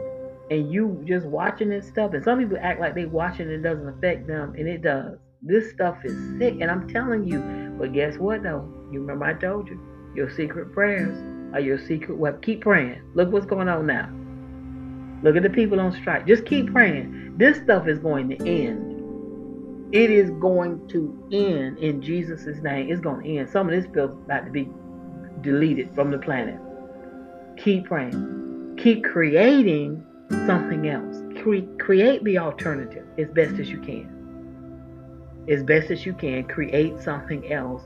and 0.51 0.71
you 0.71 1.01
just 1.05 1.25
watching 1.25 1.69
this 1.69 1.87
stuff, 1.87 2.13
and 2.13 2.23
some 2.23 2.39
people 2.39 2.57
act 2.61 2.79
like 2.79 2.93
they 2.93 3.05
watching 3.05 3.49
it 3.49 3.63
doesn't 3.63 3.87
affect 3.87 4.27
them, 4.27 4.53
and 4.57 4.67
it 4.67 4.81
does. 4.81 5.17
This 5.41 5.71
stuff 5.71 5.97
is 6.03 6.15
sick, 6.37 6.61
and 6.61 6.69
I'm 6.69 6.87
telling 6.87 7.23
you. 7.25 7.39
But 7.79 7.93
guess 7.93 8.17
what 8.17 8.43
though? 8.43 8.71
You 8.91 8.99
remember 9.01 9.25
I 9.25 9.33
told 9.33 9.67
you, 9.67 9.79
your 10.15 10.29
secret 10.29 10.71
prayers 10.71 11.17
are 11.53 11.59
your 11.59 11.79
secret 11.79 12.17
weapon. 12.17 12.41
Keep 12.41 12.61
praying. 12.61 13.01
Look 13.15 13.31
what's 13.31 13.45
going 13.45 13.67
on 13.67 13.87
now. 13.87 14.09
Look 15.23 15.37
at 15.37 15.43
the 15.43 15.49
people 15.49 15.79
on 15.79 15.93
strike. 15.93 16.27
Just 16.27 16.45
keep 16.45 16.71
praying. 16.71 17.35
This 17.37 17.57
stuff 17.57 17.87
is 17.87 17.97
going 17.97 18.29
to 18.29 18.35
end. 18.45 18.91
It 19.95 20.11
is 20.11 20.29
going 20.31 20.87
to 20.89 21.27
end 21.31 21.77
in 21.77 22.01
Jesus' 22.01 22.45
name. 22.61 22.91
It's 22.91 22.99
going 22.99 23.23
to 23.23 23.37
end. 23.37 23.49
Some 23.49 23.69
of 23.69 23.75
this 23.75 23.89
bill's 23.89 24.11
about 24.11 24.45
to 24.45 24.51
be 24.51 24.69
deleted 25.41 25.95
from 25.95 26.11
the 26.11 26.17
planet. 26.17 26.59
Keep 27.57 27.85
praying. 27.85 28.75
Keep 28.77 29.05
creating 29.05 30.03
something 30.45 30.89
else. 30.89 31.21
Cre- 31.41 31.77
create 31.79 32.23
the 32.23 32.37
alternative 32.37 33.05
as 33.17 33.29
best 33.29 33.59
as 33.59 33.69
you 33.69 33.79
can. 33.79 34.09
As 35.47 35.63
best 35.63 35.89
as 35.89 36.05
you 36.05 36.13
can, 36.13 36.43
create 36.45 36.99
something 36.99 37.49
else 37.51 37.83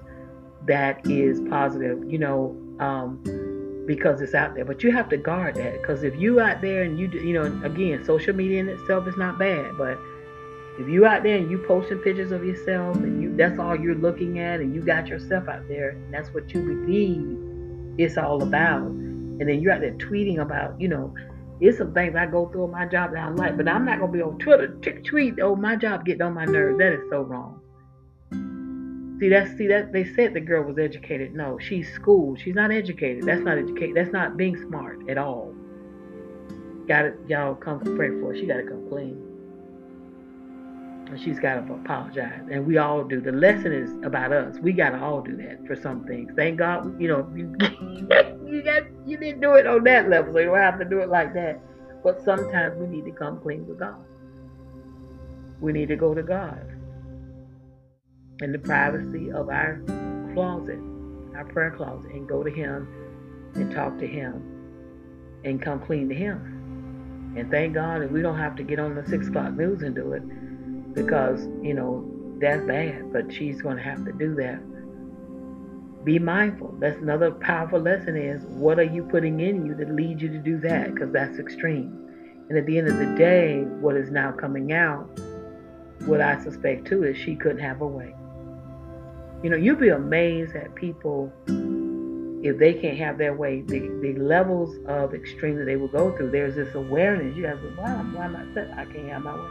that 0.66 1.06
is 1.08 1.40
positive. 1.50 2.04
You 2.10 2.18
know, 2.18 2.58
um, 2.80 3.22
because 3.88 4.22
it's 4.22 4.36
out 4.36 4.54
there. 4.54 4.66
But 4.66 4.84
you 4.84 4.92
have 4.92 5.10
to 5.10 5.18
guard 5.18 5.56
that 5.56 5.82
because 5.82 6.04
if 6.04 6.16
you 6.16 6.40
out 6.40 6.62
there 6.62 6.84
and 6.84 7.00
you, 7.00 7.08
you 7.08 7.34
know, 7.34 7.46
again, 7.66 8.04
social 8.04 8.36
media 8.36 8.60
in 8.60 8.70
itself 8.70 9.08
is 9.08 9.18
not 9.18 9.40
bad, 9.40 9.78
but 9.78 9.98
if 10.78 10.88
you 10.88 11.06
out 11.06 11.24
there 11.24 11.38
and 11.38 11.50
you 11.50 11.58
posting 11.58 11.98
pictures 12.00 12.32
of 12.32 12.46
yourself 12.46 12.98
and 12.98 13.22
you 13.22 13.36
that's 13.36 13.58
all 13.58 13.76
you're 13.76 13.96
looking 13.96 14.40
at 14.40 14.60
and 14.60 14.76
you 14.76 14.82
got 14.82 15.08
yourself 15.08 15.48
out 15.48 15.68
there 15.68 15.90
and 15.90 16.14
that's 16.14 16.30
what 16.34 16.54
you 16.54 16.62
believe 16.62 17.40
it's 17.98 18.18
all 18.18 18.44
about. 18.44 18.84
And 18.84 19.42
then 19.42 19.60
you're 19.60 19.72
out 19.72 19.82
there 19.82 19.94
tweeting 19.94 20.40
about, 20.40 20.80
you 20.80 20.88
know, 20.88 21.14
it's 21.60 21.80
some 21.80 21.94
things 21.94 22.16
I 22.16 22.28
go 22.28 22.48
through 22.50 22.66
in 22.66 22.72
my 22.72 22.86
job 22.86 23.14
that 23.14 23.24
I 23.24 23.30
like, 23.30 23.58
but 23.58 23.68
I'm 23.68 23.86
not 23.86 24.00
gonna 24.00 24.12
be 24.12 24.22
on 24.22 24.38
Twitter 24.38 24.68
t- 24.82 25.02
tweet, 25.02 25.40
oh 25.42 25.56
my 25.56 25.76
job 25.76 26.06
getting 26.06 26.22
on 26.22 26.34
my 26.34 26.46
nerves. 26.46 26.78
That 26.78 26.94
is 26.94 27.02
so 27.10 27.22
wrong. 27.22 27.57
See 29.20 29.30
that's 29.30 29.58
see 29.58 29.68
that 29.68 29.92
they 29.92 30.06
said 30.14 30.34
the 30.34 30.40
girl 30.40 30.64
was 30.64 30.78
educated. 30.78 31.34
No, 31.34 31.58
she's 31.58 31.92
schooled. 31.94 32.40
She's 32.40 32.56
not 32.56 32.72
educated. 32.72 33.24
That's 33.24 33.42
not 33.42 33.58
educated. 33.58 33.96
That's 33.96 34.12
not 34.12 34.38
being 34.38 34.56
smart 34.68 35.10
at 35.10 35.18
all. 35.18 35.56
Got 36.88 37.06
it, 37.06 37.20
y'all 37.28 37.56
come 37.56 37.80
pray 37.80 38.10
for 38.10 38.34
her. 38.34 38.36
She 38.36 38.46
gotta 38.46 38.64
come 38.64 38.88
clean. 38.90 39.24
She's 41.24 41.40
got 41.40 41.66
to 41.66 41.74
apologize, 41.74 42.42
and 42.52 42.68
we 42.68 42.78
all 42.78 43.02
do. 43.02 43.22
The 43.22 43.32
lesson 43.32 43.72
is 43.72 43.90
about 44.06 44.34
us. 44.34 44.58
We 44.60 44.74
got 44.74 44.90
to 44.90 45.02
all 45.02 45.22
do 45.22 45.38
that 45.38 45.66
for 45.66 45.74
some 45.74 46.04
things. 46.04 46.34
Thank 46.36 46.58
God, 46.58 47.00
you 47.00 47.08
know, 47.08 47.32
you, 47.34 47.56
you 48.46 48.62
got 48.62 48.84
you 49.06 49.16
didn't 49.16 49.40
do 49.40 49.54
it 49.54 49.66
on 49.66 49.86
that 49.86 50.10
level, 50.10 50.34
so 50.34 50.40
you 50.40 50.48
don't 50.48 50.58
have 50.58 50.78
to 50.80 50.86
do 50.86 51.00
it 51.00 51.08
like 51.08 51.34
that. 51.34 51.62
But 52.04 52.22
sometimes 52.24 52.78
we 52.78 52.88
need 52.88 53.06
to 53.06 53.12
come 53.12 53.40
clean 53.40 53.66
with 53.66 53.80
God. 53.80 53.96
We 55.62 55.72
need 55.72 55.88
to 55.88 55.96
go 55.96 56.14
to 56.14 56.22
God 56.22 56.67
in 58.42 58.52
the 58.52 58.60
privacy 58.60 59.32
of 59.32 59.50
our 59.50 59.82
closet, 60.34 60.80
our 61.36 61.46
prayer 61.46 61.72
closet, 61.72 62.12
and 62.12 62.28
go 62.28 62.44
to 62.44 62.50
Him 62.50 62.88
and 63.56 63.72
talk 63.72 63.98
to 64.00 64.08
Him 64.08 64.44
and 65.44 65.62
come 65.62 65.80
clean 65.80 66.10
to 66.10 66.16
Him. 66.16 67.34
And 67.38 67.50
thank 67.52 67.74
God 67.74 68.02
that 68.02 68.12
we 68.12 68.22
don't 68.22 68.38
have 68.38 68.56
to 68.56 68.64
get 68.64 68.80
on 68.80 68.96
the 68.96 69.06
six 69.08 69.28
o'clock 69.28 69.54
news 69.54 69.82
and 69.82 69.94
do 69.96 70.14
it 70.14 70.94
because, 70.94 71.46
you 71.62 71.74
know, 71.74 72.10
that's 72.40 72.66
bad, 72.66 73.12
but 73.12 73.32
she's 73.34 73.62
going 73.62 73.78
to 73.78 73.84
have 73.84 74.04
to 74.06 74.12
do 74.12 74.36
that. 74.36 74.60
Be 76.04 76.20
mindful. 76.20 76.76
That's 76.80 76.98
another 76.98 77.32
powerful 77.32 77.80
lesson 77.80 78.16
is 78.16 78.44
what 78.46 78.80
are 78.80 78.84
you 78.84 79.04
putting 79.04 79.40
in 79.40 79.66
you 79.66 79.76
that 79.76 79.94
leads 79.94 80.22
you 80.22 80.30
to 80.30 80.38
do 80.38 80.60
that? 80.62 80.94
Because 80.94 81.12
that's 81.12 81.38
extreme. 81.38 82.08
And 82.50 82.58
at 82.58 82.66
the 82.66 82.78
end 82.78 82.88
of 82.88 82.98
the 82.98 83.14
day, 83.16 83.64
what 83.82 83.98
is 83.98 84.10
now 84.10 84.32
coming 84.32 84.72
out, 84.72 85.20
what 86.06 86.22
I 86.22 86.42
suspect 86.42 86.88
too, 86.88 87.04
is 87.04 87.18
she 87.18 87.36
couldn't 87.36 87.60
have 87.60 87.80
her 87.80 87.88
way. 87.88 88.16
You 89.44 89.50
know, 89.52 89.58
you'll 89.58 89.76
be 89.76 89.90
amazed 89.90 90.56
at 90.56 90.74
people 90.76 91.32
if 92.44 92.58
they 92.58 92.74
can't 92.74 92.98
have 92.98 93.18
their 93.18 93.34
way, 93.36 93.62
the, 93.62 93.80
the 94.02 94.14
levels 94.20 94.76
of 94.88 95.14
extreme 95.14 95.58
that 95.58 95.66
they 95.66 95.76
will 95.76 95.88
go 95.88 96.16
through. 96.16 96.32
There's 96.32 96.56
this 96.56 96.74
awareness. 96.76 97.36
You 97.36 97.46
have 97.46 97.60
why, 97.76 97.92
why 97.92 98.26
am 98.26 98.36
I 98.36 98.44
upset? 98.44 98.72
I 98.78 98.86
can't 98.86 99.10
have 99.10 99.24
my 99.24 99.36
way. 99.36 99.50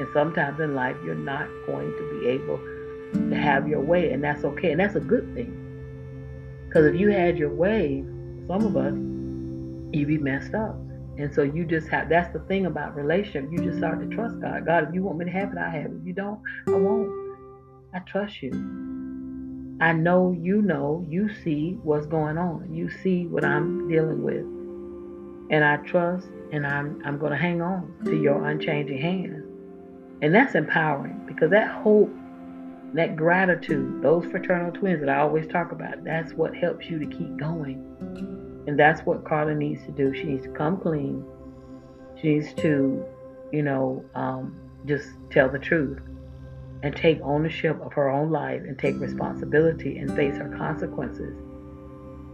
And 0.00 0.08
sometimes 0.12 0.58
in 0.60 0.74
life, 0.74 0.96
you're 1.04 1.14
not 1.14 1.48
going 1.66 1.90
to 1.92 2.20
be 2.20 2.28
able 2.28 2.58
to 3.30 3.36
have 3.36 3.68
your 3.68 3.80
way, 3.80 4.10
and 4.10 4.22
that's 4.22 4.44
okay, 4.44 4.72
and 4.72 4.80
that's 4.80 4.96
a 4.96 5.00
good 5.00 5.32
thing. 5.34 5.60
Because 6.66 6.86
if 6.86 6.96
you 6.98 7.10
had 7.10 7.38
your 7.38 7.50
way, 7.50 8.04
some 8.48 8.64
of 8.64 8.76
us, 8.76 8.94
you'd 9.96 10.08
be 10.08 10.18
messed 10.18 10.54
up. 10.54 10.76
And 11.16 11.32
so 11.32 11.42
you 11.42 11.64
just 11.64 11.86
have, 11.88 12.08
that's 12.08 12.32
the 12.32 12.40
thing 12.40 12.66
about 12.66 12.96
relationship. 12.96 13.48
You 13.52 13.58
just 13.58 13.78
start 13.78 14.00
to 14.00 14.06
trust 14.16 14.40
God. 14.40 14.66
God, 14.66 14.88
if 14.88 14.94
you 14.94 15.04
want 15.04 15.18
me 15.18 15.26
to 15.26 15.30
have 15.30 15.52
it, 15.52 15.58
I 15.58 15.70
have 15.70 15.92
it. 15.92 15.98
If 16.00 16.06
you 16.06 16.12
don't, 16.12 16.40
I 16.66 16.72
won't. 16.72 17.08
I 17.94 18.00
trust 18.00 18.42
you. 18.42 18.93
I 19.80 19.92
know 19.92 20.32
you 20.32 20.62
know, 20.62 21.04
you 21.08 21.28
see 21.42 21.78
what's 21.82 22.06
going 22.06 22.38
on. 22.38 22.72
You 22.72 22.88
see 22.90 23.26
what 23.26 23.44
I'm 23.44 23.88
dealing 23.88 24.22
with. 24.22 24.44
And 25.50 25.64
I 25.64 25.76
trust 25.78 26.28
and 26.52 26.66
I'm 26.66 27.02
I'm 27.04 27.18
gonna 27.18 27.36
hang 27.36 27.60
on 27.60 27.92
to 28.04 28.16
your 28.16 28.46
unchanging 28.46 29.00
hand. 29.00 29.42
And 30.22 30.34
that's 30.34 30.54
empowering 30.54 31.24
because 31.26 31.50
that 31.50 31.68
hope, 31.68 32.10
that 32.94 33.16
gratitude, 33.16 34.00
those 34.00 34.24
fraternal 34.26 34.72
twins 34.72 35.00
that 35.00 35.08
I 35.08 35.18
always 35.18 35.46
talk 35.48 35.72
about, 35.72 36.04
that's 36.04 36.32
what 36.32 36.54
helps 36.54 36.86
you 36.86 36.98
to 37.00 37.06
keep 37.06 37.36
going. 37.36 38.64
And 38.66 38.78
that's 38.78 39.00
what 39.02 39.24
Carla 39.24 39.54
needs 39.54 39.84
to 39.84 39.90
do. 39.90 40.14
She 40.14 40.24
needs 40.24 40.44
to 40.44 40.52
come 40.52 40.80
clean. 40.80 41.24
She 42.20 42.34
needs 42.36 42.54
to, 42.54 43.04
you 43.52 43.62
know, 43.62 44.04
um, 44.14 44.58
just 44.86 45.08
tell 45.30 45.48
the 45.48 45.58
truth 45.58 46.00
and 46.84 46.94
take 46.94 47.18
ownership 47.22 47.80
of 47.80 47.94
her 47.94 48.10
own 48.10 48.30
life 48.30 48.60
and 48.60 48.78
take 48.78 48.94
responsibility 49.00 49.96
and 49.96 50.14
face 50.14 50.36
her 50.36 50.54
consequences 50.58 51.34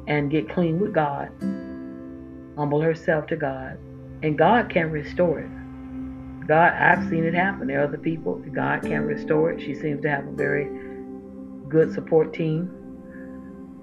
and 0.08 0.28
get 0.28 0.48
clean 0.48 0.80
with 0.80 0.92
God, 0.92 1.28
humble 2.56 2.80
herself 2.80 3.28
to 3.28 3.36
God, 3.36 3.78
and 4.24 4.36
God 4.36 4.68
can 4.68 4.90
restore 4.90 5.38
it. 5.38 6.48
God, 6.48 6.72
I've 6.72 7.08
seen 7.08 7.24
it 7.24 7.32
happen. 7.32 7.68
There 7.68 7.80
are 7.80 7.84
other 7.84 7.96
people. 7.96 8.42
God 8.52 8.82
can 8.82 9.02
restore 9.02 9.52
it. 9.52 9.60
She 9.60 9.72
seems 9.72 10.02
to 10.02 10.10
have 10.10 10.26
a 10.26 10.32
very 10.32 10.68
good 11.68 11.92
support 11.92 12.34
team, 12.34 12.74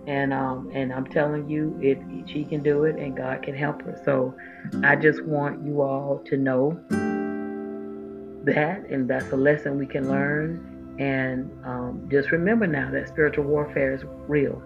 and 0.05 0.33
um, 0.33 0.69
and 0.73 0.91
I'm 0.91 1.05
telling 1.05 1.49
you, 1.49 1.79
it 1.81 1.97
she 2.27 2.43
can 2.43 2.61
do 2.61 2.83
it, 2.83 2.97
and 2.97 3.15
God 3.15 3.41
can 3.41 3.55
help 3.55 3.83
her. 3.83 4.01
So, 4.03 4.35
I 4.83 4.97
just 4.97 5.23
want 5.23 5.65
you 5.65 5.81
all 5.81 6.21
to 6.25 6.35
know 6.35 6.77
that, 8.47 8.85
and 8.89 9.09
that's 9.09 9.31
a 9.31 9.37
lesson 9.37 9.77
we 9.77 9.87
can 9.87 10.09
learn. 10.09 10.95
And 10.99 11.51
um, 11.63 12.07
just 12.11 12.31
remember 12.31 12.65
now 12.65 12.89
that 12.91 13.07
spiritual 13.07 13.45
warfare 13.45 13.93
is 13.93 14.03
real 14.27 14.61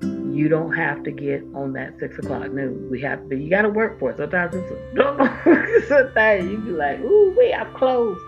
you 0.00 0.48
don't 0.48 0.72
have 0.72 1.02
to 1.02 1.10
get 1.10 1.42
on 1.54 1.72
that 1.72 1.98
six 1.98 2.18
o'clock 2.18 2.52
news. 2.52 2.90
We 2.90 3.00
have 3.02 3.28
to. 3.28 3.36
You 3.36 3.50
got 3.50 3.62
to 3.62 3.68
work 3.68 3.98
for 3.98 4.10
it. 4.10 4.18
Sometimes 4.18 4.54
it's 4.54 4.70
a, 4.70 5.42
it's 5.46 5.90
a 5.90 6.12
thing. 6.14 6.50
You 6.50 6.58
be 6.58 6.70
like, 6.70 7.00
"Ooh, 7.00 7.34
wait, 7.36 7.54
I'm 7.54 7.74
close." 7.74 8.18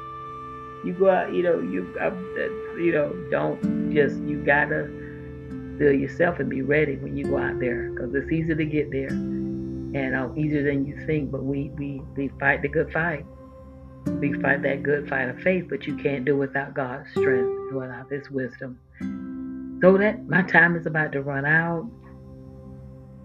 You 0.84 0.96
go 0.98 1.10
out. 1.10 1.32
You 1.32 1.42
know, 1.42 1.60
you 1.60 1.96
I'm, 2.00 2.16
you 2.78 2.92
know, 2.92 3.12
don't 3.30 3.92
just. 3.92 4.16
You 4.16 4.42
gotta 4.44 4.88
feel 5.78 5.92
yourself 5.92 6.40
and 6.40 6.50
be 6.50 6.62
ready 6.62 6.96
when 6.96 7.16
you 7.16 7.24
go 7.24 7.38
out 7.38 7.60
there 7.60 7.90
because 7.90 8.12
it's 8.14 8.30
easy 8.32 8.54
to 8.54 8.64
get 8.64 8.90
there 8.90 9.08
and 9.08 10.14
uh, 10.14 10.28
easier 10.36 10.64
than 10.64 10.86
you 10.86 10.96
think. 11.06 11.30
But 11.30 11.44
we 11.44 11.70
we 11.78 12.02
we 12.16 12.28
fight 12.40 12.62
the 12.62 12.68
good 12.68 12.92
fight. 12.92 13.24
We 14.06 14.32
fight 14.40 14.62
that 14.62 14.82
good 14.82 15.08
fight 15.08 15.28
of 15.28 15.40
faith, 15.40 15.66
but 15.68 15.86
you 15.86 15.96
can't 15.96 16.24
do 16.24 16.36
without 16.36 16.74
God's 16.74 17.10
strength 17.10 17.48
and 17.70 17.76
without 17.76 18.10
His 18.10 18.30
wisdom. 18.30 18.78
So 19.82 19.96
that 19.96 20.28
my 20.28 20.42
time 20.42 20.76
is 20.76 20.86
about 20.86 21.12
to 21.12 21.22
run 21.22 21.44
out. 21.44 21.88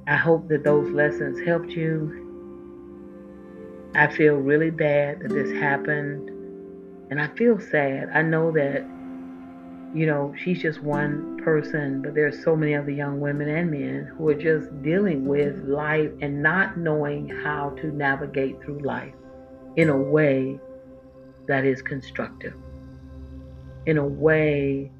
I 0.07 0.15
hope 0.15 0.47
that 0.49 0.63
those 0.63 0.89
lessons 0.91 1.45
helped 1.45 1.71
you. 1.71 2.21
I 3.95 4.07
feel 4.07 4.35
really 4.35 4.69
bad 4.69 5.21
that 5.21 5.29
this 5.29 5.51
happened. 5.51 6.29
And 7.09 7.21
I 7.21 7.27
feel 7.35 7.59
sad. 7.59 8.09
I 8.13 8.21
know 8.21 8.51
that, 8.51 8.81
you 9.93 10.05
know, 10.05 10.33
she's 10.43 10.61
just 10.61 10.81
one 10.81 11.37
person, 11.43 12.01
but 12.01 12.15
there's 12.15 12.43
so 12.43 12.55
many 12.55 12.75
other 12.75 12.91
young 12.91 13.19
women 13.19 13.47
and 13.47 13.71
men 13.71 14.11
who 14.17 14.29
are 14.29 14.35
just 14.35 14.81
dealing 14.81 15.25
with 15.25 15.63
life 15.63 16.11
and 16.21 16.41
not 16.41 16.77
knowing 16.77 17.29
how 17.29 17.69
to 17.81 17.87
navigate 17.87 18.61
through 18.63 18.79
life 18.79 19.13
in 19.75 19.89
a 19.89 19.97
way 19.97 20.59
that 21.47 21.65
is 21.65 21.81
constructive, 21.81 22.55
in 23.85 23.97
a 23.97 24.05
way 24.05 24.91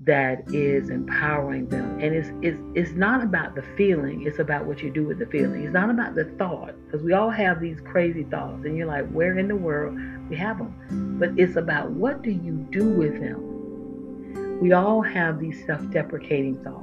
that 0.00 0.42
is 0.52 0.90
empowering 0.90 1.66
them. 1.68 1.98
And 2.00 2.14
it's, 2.14 2.28
it's, 2.42 2.60
it's 2.74 2.90
not 2.92 3.22
about 3.22 3.54
the 3.54 3.62
feeling, 3.76 4.26
it's 4.26 4.38
about 4.38 4.66
what 4.66 4.82
you 4.82 4.90
do 4.90 5.06
with 5.06 5.18
the 5.18 5.26
feeling. 5.26 5.62
It's 5.62 5.72
not 5.72 5.88
about 5.88 6.14
the 6.14 6.26
thought, 6.36 6.74
because 6.84 7.02
we 7.02 7.12
all 7.12 7.30
have 7.30 7.60
these 7.60 7.80
crazy 7.80 8.24
thoughts, 8.24 8.64
and 8.64 8.76
you're 8.76 8.86
like, 8.86 9.08
where 9.10 9.38
in 9.38 9.48
the 9.48 9.56
world? 9.56 9.98
We 10.28 10.36
have 10.36 10.58
them. 10.58 11.16
But 11.18 11.38
it's 11.38 11.56
about 11.56 11.90
what 11.90 12.22
do 12.22 12.30
you 12.30 12.66
do 12.70 12.88
with 12.88 13.20
them? 13.20 14.60
We 14.60 14.72
all 14.72 15.02
have 15.02 15.38
these 15.38 15.64
self 15.66 15.88
deprecating 15.90 16.62
thoughts. 16.62 16.80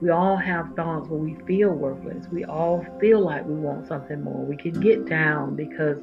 We 0.00 0.10
all 0.10 0.36
have 0.36 0.74
thoughts 0.76 1.08
where 1.08 1.18
we 1.18 1.36
feel 1.46 1.70
worthless. 1.70 2.26
We 2.30 2.44
all 2.44 2.84
feel 3.00 3.20
like 3.20 3.46
we 3.46 3.54
want 3.54 3.88
something 3.88 4.22
more. 4.22 4.44
We 4.44 4.56
can 4.56 4.78
get 4.78 5.06
down 5.06 5.56
because, 5.56 5.98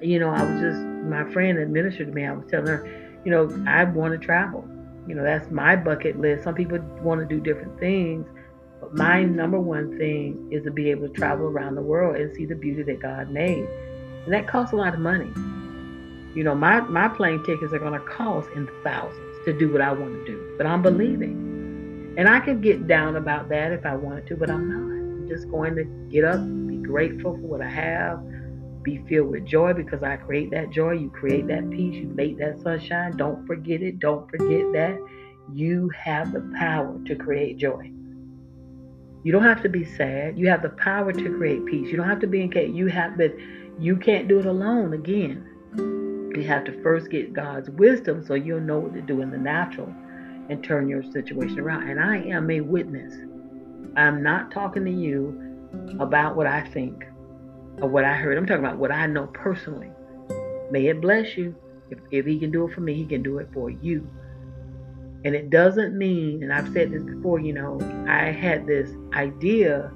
you 0.00 0.18
know, 0.18 0.30
I 0.30 0.42
was 0.42 0.60
just, 0.60 0.80
my 0.80 1.30
friend 1.32 1.58
administered 1.58 2.08
to 2.08 2.12
me, 2.12 2.26
I 2.26 2.32
was 2.32 2.44
telling 2.50 2.66
her, 2.66 3.20
you 3.24 3.30
know, 3.30 3.64
I 3.66 3.84
want 3.84 4.18
to 4.18 4.24
travel. 4.24 4.64
You 5.06 5.14
know, 5.14 5.22
that's 5.22 5.50
my 5.50 5.76
bucket 5.76 6.18
list. 6.18 6.44
Some 6.44 6.54
people 6.54 6.78
want 7.02 7.20
to 7.20 7.26
do 7.26 7.40
different 7.40 7.78
things, 7.80 8.26
but 8.80 8.94
my 8.94 9.24
number 9.24 9.58
one 9.58 9.98
thing 9.98 10.48
is 10.50 10.64
to 10.64 10.70
be 10.70 10.90
able 10.90 11.08
to 11.08 11.14
travel 11.14 11.46
around 11.46 11.74
the 11.74 11.82
world 11.82 12.16
and 12.16 12.34
see 12.34 12.46
the 12.46 12.54
beauty 12.54 12.82
that 12.82 13.00
God 13.00 13.30
made. 13.30 13.66
And 14.24 14.32
that 14.32 14.46
costs 14.46 14.72
a 14.72 14.76
lot 14.76 14.94
of 14.94 15.00
money. 15.00 15.30
You 16.34 16.44
know, 16.44 16.54
my, 16.54 16.80
my 16.82 17.08
plane 17.08 17.42
tickets 17.44 17.72
are 17.72 17.78
going 17.78 17.98
to 17.98 18.06
cost 18.06 18.48
in 18.54 18.66
the 18.66 18.72
thousands 18.84 19.44
to 19.44 19.58
do 19.58 19.72
what 19.72 19.80
I 19.80 19.92
want 19.92 20.14
to 20.14 20.24
do, 20.24 20.54
but 20.56 20.66
I'm 20.66 20.82
believing. 20.82 22.14
And 22.16 22.28
I 22.28 22.40
could 22.40 22.62
get 22.62 22.86
down 22.86 23.16
about 23.16 23.48
that 23.48 23.72
if 23.72 23.84
I 23.84 23.96
wanted 23.96 24.26
to, 24.28 24.36
but 24.36 24.50
I'm 24.50 24.68
not. 24.68 24.76
I'm 24.76 25.28
just 25.28 25.50
going 25.50 25.74
to 25.76 25.84
get 26.10 26.24
up, 26.24 26.40
be 26.66 26.76
grateful 26.76 27.34
for 27.34 27.46
what 27.46 27.62
I 27.62 27.68
have, 27.68 28.22
be 28.82 28.98
filled 29.08 29.30
with 29.30 29.44
joy 29.44 29.72
because 29.72 30.02
I 30.02 30.16
create 30.16 30.50
that 30.52 30.70
joy. 30.70 30.92
You 30.92 31.10
create 31.10 31.46
that 31.48 31.68
peace. 31.70 31.94
You 31.94 32.08
make 32.08 32.38
that 32.38 32.60
sunshine. 32.60 33.16
Don't 33.16 33.46
forget 33.46 33.82
it. 33.82 33.98
Don't 33.98 34.28
forget 34.30 34.72
that 34.72 34.98
you 35.52 35.90
have 35.90 36.32
the 36.32 36.40
power 36.58 36.98
to 37.06 37.14
create 37.16 37.58
joy. 37.58 37.90
You 39.22 39.32
don't 39.32 39.42
have 39.42 39.62
to 39.62 39.68
be 39.68 39.84
sad. 39.84 40.38
You 40.38 40.48
have 40.48 40.62
the 40.62 40.70
power 40.70 41.12
to 41.12 41.36
create 41.36 41.66
peace. 41.66 41.90
You 41.90 41.96
don't 41.96 42.08
have 42.08 42.20
to 42.20 42.26
be 42.26 42.42
in 42.42 42.50
chaos. 42.50 42.74
You 42.74 42.86
have, 42.86 43.18
but 43.18 43.34
you 43.78 43.96
can't 43.96 44.28
do 44.28 44.38
it 44.38 44.46
alone. 44.46 44.94
Again, 44.94 45.46
you 46.34 46.44
have 46.44 46.64
to 46.64 46.82
first 46.82 47.10
get 47.10 47.32
God's 47.32 47.68
wisdom 47.70 48.24
so 48.24 48.34
you'll 48.34 48.60
know 48.60 48.78
what 48.78 48.94
to 48.94 49.02
do 49.02 49.20
in 49.20 49.30
the 49.30 49.38
natural 49.38 49.92
and 50.48 50.64
turn 50.64 50.88
your 50.88 51.02
situation 51.02 51.60
around. 51.60 51.88
And 51.88 52.00
I 52.00 52.18
am 52.18 52.50
a 52.50 52.60
witness. 52.60 53.14
I'm 53.96 54.22
not 54.22 54.50
talking 54.50 54.84
to 54.84 54.90
you 54.90 55.58
about 55.98 56.36
what 56.36 56.46
I 56.46 56.62
think 56.68 57.04
or 57.80 57.88
what 57.88 58.04
I 58.04 58.14
heard. 58.14 58.36
I'm 58.36 58.46
talking 58.46 58.64
about 58.64 58.78
what 58.78 58.92
I 58.92 59.06
know 59.06 59.26
personally. 59.28 59.90
May 60.70 60.86
it 60.86 61.00
bless 61.00 61.36
you. 61.36 61.54
If, 61.90 61.98
if 62.10 62.26
he 62.26 62.38
can 62.38 62.50
do 62.50 62.66
it 62.66 62.74
for 62.74 62.80
me, 62.80 62.94
he 62.94 63.04
can 63.04 63.22
do 63.22 63.38
it 63.38 63.48
for 63.52 63.70
you. 63.70 64.08
And 65.24 65.34
it 65.34 65.50
doesn't 65.50 65.96
mean, 65.96 66.42
and 66.42 66.52
I've 66.52 66.72
said 66.72 66.92
this 66.92 67.02
before, 67.02 67.40
you 67.40 67.52
know, 67.52 67.78
I 68.08 68.30
had 68.30 68.66
this 68.66 68.90
idea 69.12 69.92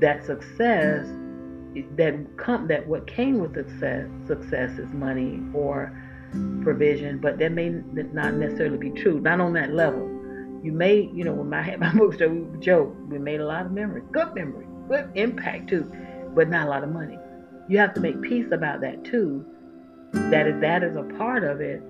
that 0.00 0.24
success, 0.24 1.06
that 1.96 2.14
come, 2.36 2.68
that 2.68 2.86
what 2.86 3.06
came 3.06 3.40
with 3.40 3.54
success, 3.54 4.08
success 4.26 4.78
is 4.78 4.88
money 4.92 5.40
or 5.54 5.98
provision, 6.62 7.18
but 7.18 7.38
that 7.38 7.52
may 7.52 7.70
not 7.70 8.34
necessarily 8.34 8.76
be 8.76 8.90
true. 8.90 9.20
Not 9.20 9.40
on 9.40 9.54
that 9.54 9.72
level. 9.72 10.08
You 10.62 10.72
may, 10.72 11.10
you 11.12 11.24
know, 11.24 11.32
when 11.32 11.52
I 11.52 11.62
had 11.62 11.80
my 11.80 11.92
bookstore, 11.96 12.28
we 12.28 12.40
would 12.40 12.60
joke. 12.60 12.94
We 13.08 13.18
made 13.18 13.40
a 13.40 13.46
lot 13.46 13.66
of 13.66 13.72
memories, 13.72 14.04
good 14.12 14.34
memories, 14.34 14.68
good 14.88 15.10
impact 15.14 15.70
too 15.70 15.90
but 16.34 16.48
not 16.48 16.66
a 16.66 16.70
lot 16.70 16.82
of 16.82 16.90
money. 16.90 17.18
You 17.68 17.78
have 17.78 17.94
to 17.94 18.00
make 18.00 18.20
peace 18.20 18.46
about 18.52 18.80
that 18.82 19.04
too. 19.04 19.44
That 20.12 20.46
if 20.46 20.60
that 20.60 20.82
is 20.82 20.96
a 20.96 21.02
part 21.16 21.44
of 21.44 21.60
it, 21.60 21.82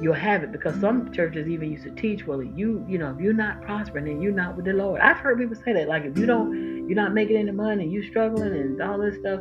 you'll 0.00 0.14
have 0.14 0.42
it 0.42 0.52
because 0.52 0.78
some 0.80 1.12
churches 1.12 1.48
even 1.48 1.70
used 1.70 1.84
to 1.84 1.90
teach, 1.90 2.26
well, 2.26 2.42
you 2.42 2.84
you 2.88 2.98
know, 2.98 3.10
if 3.10 3.20
you're 3.20 3.32
not 3.32 3.62
prospering 3.62 4.08
and 4.08 4.22
you're 4.22 4.32
not 4.32 4.56
with 4.56 4.64
the 4.64 4.72
Lord. 4.72 5.00
I've 5.00 5.18
heard 5.18 5.38
people 5.38 5.56
say 5.56 5.72
that, 5.72 5.88
like 5.88 6.04
if 6.04 6.18
you 6.18 6.26
don't, 6.26 6.88
you're 6.88 6.96
not 6.96 7.14
making 7.14 7.36
any 7.36 7.52
money, 7.52 7.86
you're 7.88 8.04
struggling 8.04 8.52
and 8.52 8.82
all 8.82 8.98
this 8.98 9.18
stuff, 9.20 9.40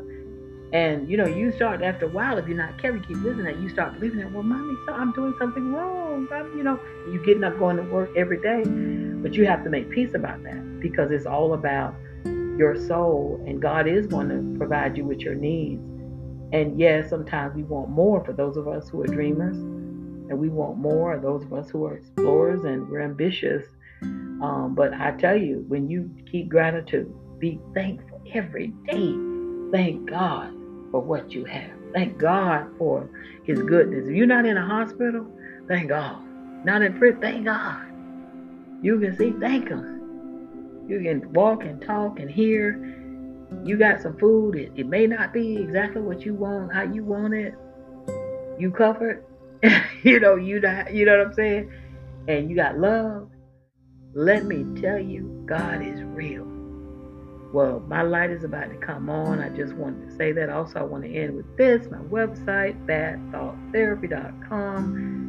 and 0.72 1.10
you 1.10 1.18
know, 1.18 1.26
you 1.26 1.52
start 1.52 1.82
after 1.82 2.06
a 2.06 2.10
while, 2.10 2.38
if 2.38 2.48
you're 2.48 2.58
not 2.58 2.80
careful, 2.82 3.02
you 3.02 3.08
keep 3.08 3.24
listening 3.24 3.46
that, 3.46 3.60
you 3.60 3.70
start 3.70 3.94
believing 3.96 4.20
that, 4.20 4.32
well, 4.32 4.44
mommy, 4.44 4.76
so 4.86 4.94
I'm 4.94 5.12
doing 5.14 5.34
something 5.40 5.74
wrong. 5.74 6.28
I'm, 6.32 6.58
you 6.58 6.64
know, 6.64 6.80
you 7.12 7.24
getting 7.26 7.44
up 7.44 7.58
going 7.60 7.78
to 7.78 7.84
work 7.84 8.10
every 8.16 8.42
day, 8.42 8.64
but 9.22 9.34
you 9.34 9.46
have 9.46 9.64
to 9.64 9.70
make 9.70 9.90
peace 9.90 10.14
about 10.14 10.44
that 10.44 10.80
because 10.80 11.12
it's 11.12 11.26
all 11.26 11.54
about 11.54 11.96
your 12.58 12.76
soul, 12.88 13.44
and 13.48 13.62
God 13.62 13.88
is 13.88 14.08
going 14.08 14.30
to 14.30 14.58
provide 14.58 14.98
you 14.98 15.06
with 15.06 15.20
your 15.20 15.36
needs. 15.36 15.82
And 16.54 16.80
yes, 16.80 17.10
sometimes 17.10 17.56
we 17.56 17.64
want 17.64 17.90
more 17.90 18.24
for 18.24 18.34
those 18.34 18.56
of 18.56 18.68
us 18.68 18.90
who 18.90 19.02
are 19.02 19.08
dreamers, 19.08 19.58
and 19.58 20.40
we 20.40 20.50
want 20.50 20.78
more, 20.78 21.14
of 21.14 21.22
those 21.22 21.44
of 21.44 21.54
us 21.54 21.70
who 21.70 21.86
are 21.86 21.96
explorers 21.96 22.64
and 22.64 22.90
we're 22.90 23.02
ambitious. 23.02 23.66
Um, 24.02 24.74
but 24.76 24.94
I 24.94 25.12
tell 25.12 25.38
you, 25.38 25.64
when 25.68 25.90
you 25.90 26.10
keep 26.30 26.50
gratitude, 26.50 27.14
be 27.40 27.60
thankful 27.74 28.22
every 28.34 28.68
day. 28.88 29.16
Thank 29.72 30.10
God 30.10 30.52
for 30.92 31.02
what 31.02 31.32
you 31.32 31.46
have. 31.46 31.72
Thank 31.94 32.18
God 32.18 32.68
for 32.78 33.10
His 33.44 33.62
goodness. 33.62 34.08
If 34.08 34.16
you're 34.16 34.28
not 34.28 34.46
in 34.46 34.58
a 34.58 34.66
hospital, 34.66 35.28
thank 35.68 35.90
God. 35.90 36.22
Not 36.66 36.82
in 36.82 36.98
prison, 36.98 37.22
thank 37.22 37.46
God. 37.46 37.86
You 38.82 39.00
can 39.00 39.16
see, 39.18 39.34
thank 39.40 39.70
Him. 39.70 39.95
You 40.88 41.02
can 41.02 41.34
walk 41.34 41.64
and 41.64 41.82
talk 41.82 42.20
and 42.20 42.30
hear. 42.30 42.74
You 43.64 43.78
got 43.78 44.02
some 44.02 44.18
food. 44.18 44.56
It, 44.56 44.72
it 44.76 44.88
may 44.88 45.08
not 45.08 45.34
be 45.34 45.58
exactly 45.58 46.02
what 46.02 46.26
you 46.26 46.34
want, 46.34 46.74
how 46.74 46.84
you 46.84 47.04
want 47.04 47.34
it. 47.34 47.54
You 48.60 48.72
covered. 48.72 49.24
you 50.04 50.20
know, 50.20 50.36
you 50.36 50.60
not, 50.60 50.94
you 50.94 51.06
know 51.06 51.18
what 51.18 51.28
I'm 51.28 51.34
saying? 51.34 51.72
And 52.28 52.50
you 52.50 52.56
got 52.56 52.78
love. 52.78 53.30
Let 54.14 54.46
me 54.46 54.66
tell 54.82 55.00
you, 55.00 55.44
God 55.46 55.86
is 55.86 56.02
real. 56.04 56.46
Well, 57.54 57.82
my 57.88 58.02
light 58.02 58.32
is 58.32 58.44
about 58.44 58.70
to 58.70 58.76
come 58.78 59.10
on. 59.10 59.40
I 59.40 59.50
just 59.50 59.74
wanted 59.74 60.10
to 60.10 60.16
say 60.16 60.32
that. 60.34 60.50
Also, 60.50 60.80
I 60.80 60.84
want 60.84 61.04
to 61.04 61.14
end 61.14 61.36
with 61.36 61.58
this 61.58 61.90
my 61.90 62.00
website, 62.00 62.86
badthoughtstherapy.com. 62.86 65.25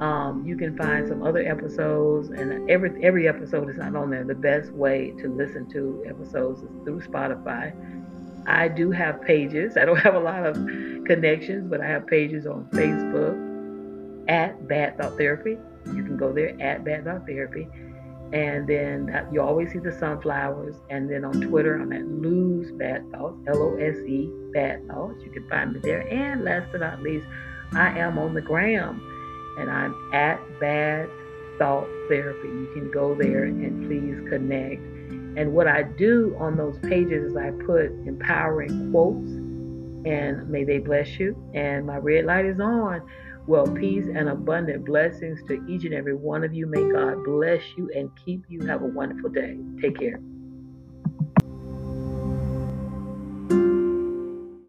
Um, 0.00 0.44
you 0.46 0.56
can 0.56 0.76
find 0.78 1.06
some 1.06 1.22
other 1.22 1.46
episodes, 1.46 2.30
and 2.30 2.68
every 2.70 3.04
every 3.04 3.28
episode 3.28 3.68
is 3.68 3.76
not 3.76 3.94
on 3.94 4.08
there. 4.10 4.24
The 4.24 4.34
best 4.34 4.72
way 4.72 5.12
to 5.20 5.28
listen 5.28 5.68
to 5.72 6.02
episodes 6.08 6.62
is 6.62 6.70
through 6.84 7.02
Spotify. 7.02 7.74
I 8.46 8.68
do 8.68 8.90
have 8.90 9.20
pages. 9.22 9.76
I 9.76 9.84
don't 9.84 9.98
have 9.98 10.14
a 10.14 10.20
lot 10.20 10.46
of 10.46 10.54
connections, 11.04 11.68
but 11.68 11.82
I 11.82 11.86
have 11.86 12.06
pages 12.06 12.46
on 12.46 12.64
Facebook 12.72 13.36
at 14.28 14.66
Bad 14.66 14.96
Thought 14.96 15.18
Therapy. 15.18 15.58
You 15.86 16.02
can 16.02 16.16
go 16.16 16.32
there 16.32 16.56
at 16.60 16.82
Bad 16.82 17.04
Thought 17.04 17.26
Therapy. 17.26 17.68
And 18.32 18.66
then 18.66 19.28
you 19.32 19.42
always 19.42 19.72
see 19.72 19.80
the 19.80 19.92
sunflowers. 19.92 20.76
And 20.88 21.10
then 21.10 21.24
on 21.24 21.40
Twitter, 21.40 21.76
I'm 21.78 21.92
at 21.92 22.06
Lose 22.06 22.70
Bad 22.72 23.10
Thoughts, 23.10 23.36
L 23.48 23.60
O 23.60 23.76
S 23.76 23.96
E 24.06 24.30
Bad 24.54 24.86
Thoughts. 24.88 25.20
You 25.24 25.30
can 25.30 25.48
find 25.48 25.72
me 25.74 25.80
there. 25.82 26.08
And 26.08 26.44
last 26.44 26.68
but 26.70 26.80
not 26.80 27.02
least, 27.02 27.26
I 27.72 27.98
am 27.98 28.18
on 28.18 28.32
the 28.32 28.40
gram 28.40 29.02
and 29.58 29.70
I'm 29.70 29.94
at 30.12 30.40
Bad 30.60 31.10
Thought 31.58 31.88
Therapy. 32.08 32.48
You 32.48 32.70
can 32.74 32.90
go 32.90 33.14
there 33.14 33.44
and 33.44 33.86
please 33.86 34.16
connect. 34.28 34.80
And 35.36 35.52
what 35.52 35.68
I 35.68 35.82
do 35.82 36.36
on 36.38 36.56
those 36.56 36.78
pages 36.80 37.30
is 37.30 37.36
I 37.36 37.50
put 37.64 37.86
empowering 38.06 38.90
quotes 38.90 39.30
and 40.04 40.48
may 40.48 40.64
they 40.64 40.78
bless 40.78 41.18
you. 41.18 41.36
And 41.54 41.86
my 41.86 41.96
red 41.96 42.24
light 42.24 42.46
is 42.46 42.60
on. 42.60 43.02
Well, 43.46 43.66
peace 43.66 44.06
and 44.06 44.28
abundant 44.28 44.84
blessings 44.84 45.40
to 45.48 45.64
each 45.66 45.84
and 45.84 45.94
every 45.94 46.14
one 46.14 46.44
of 46.44 46.54
you. 46.54 46.66
May 46.66 46.90
God 46.90 47.24
bless 47.24 47.62
you 47.76 47.90
and 47.94 48.10
keep 48.24 48.44
you. 48.48 48.66
Have 48.66 48.82
a 48.82 48.86
wonderful 48.86 49.30
day. 49.30 49.58
Take 49.80 49.98
care. 49.98 50.20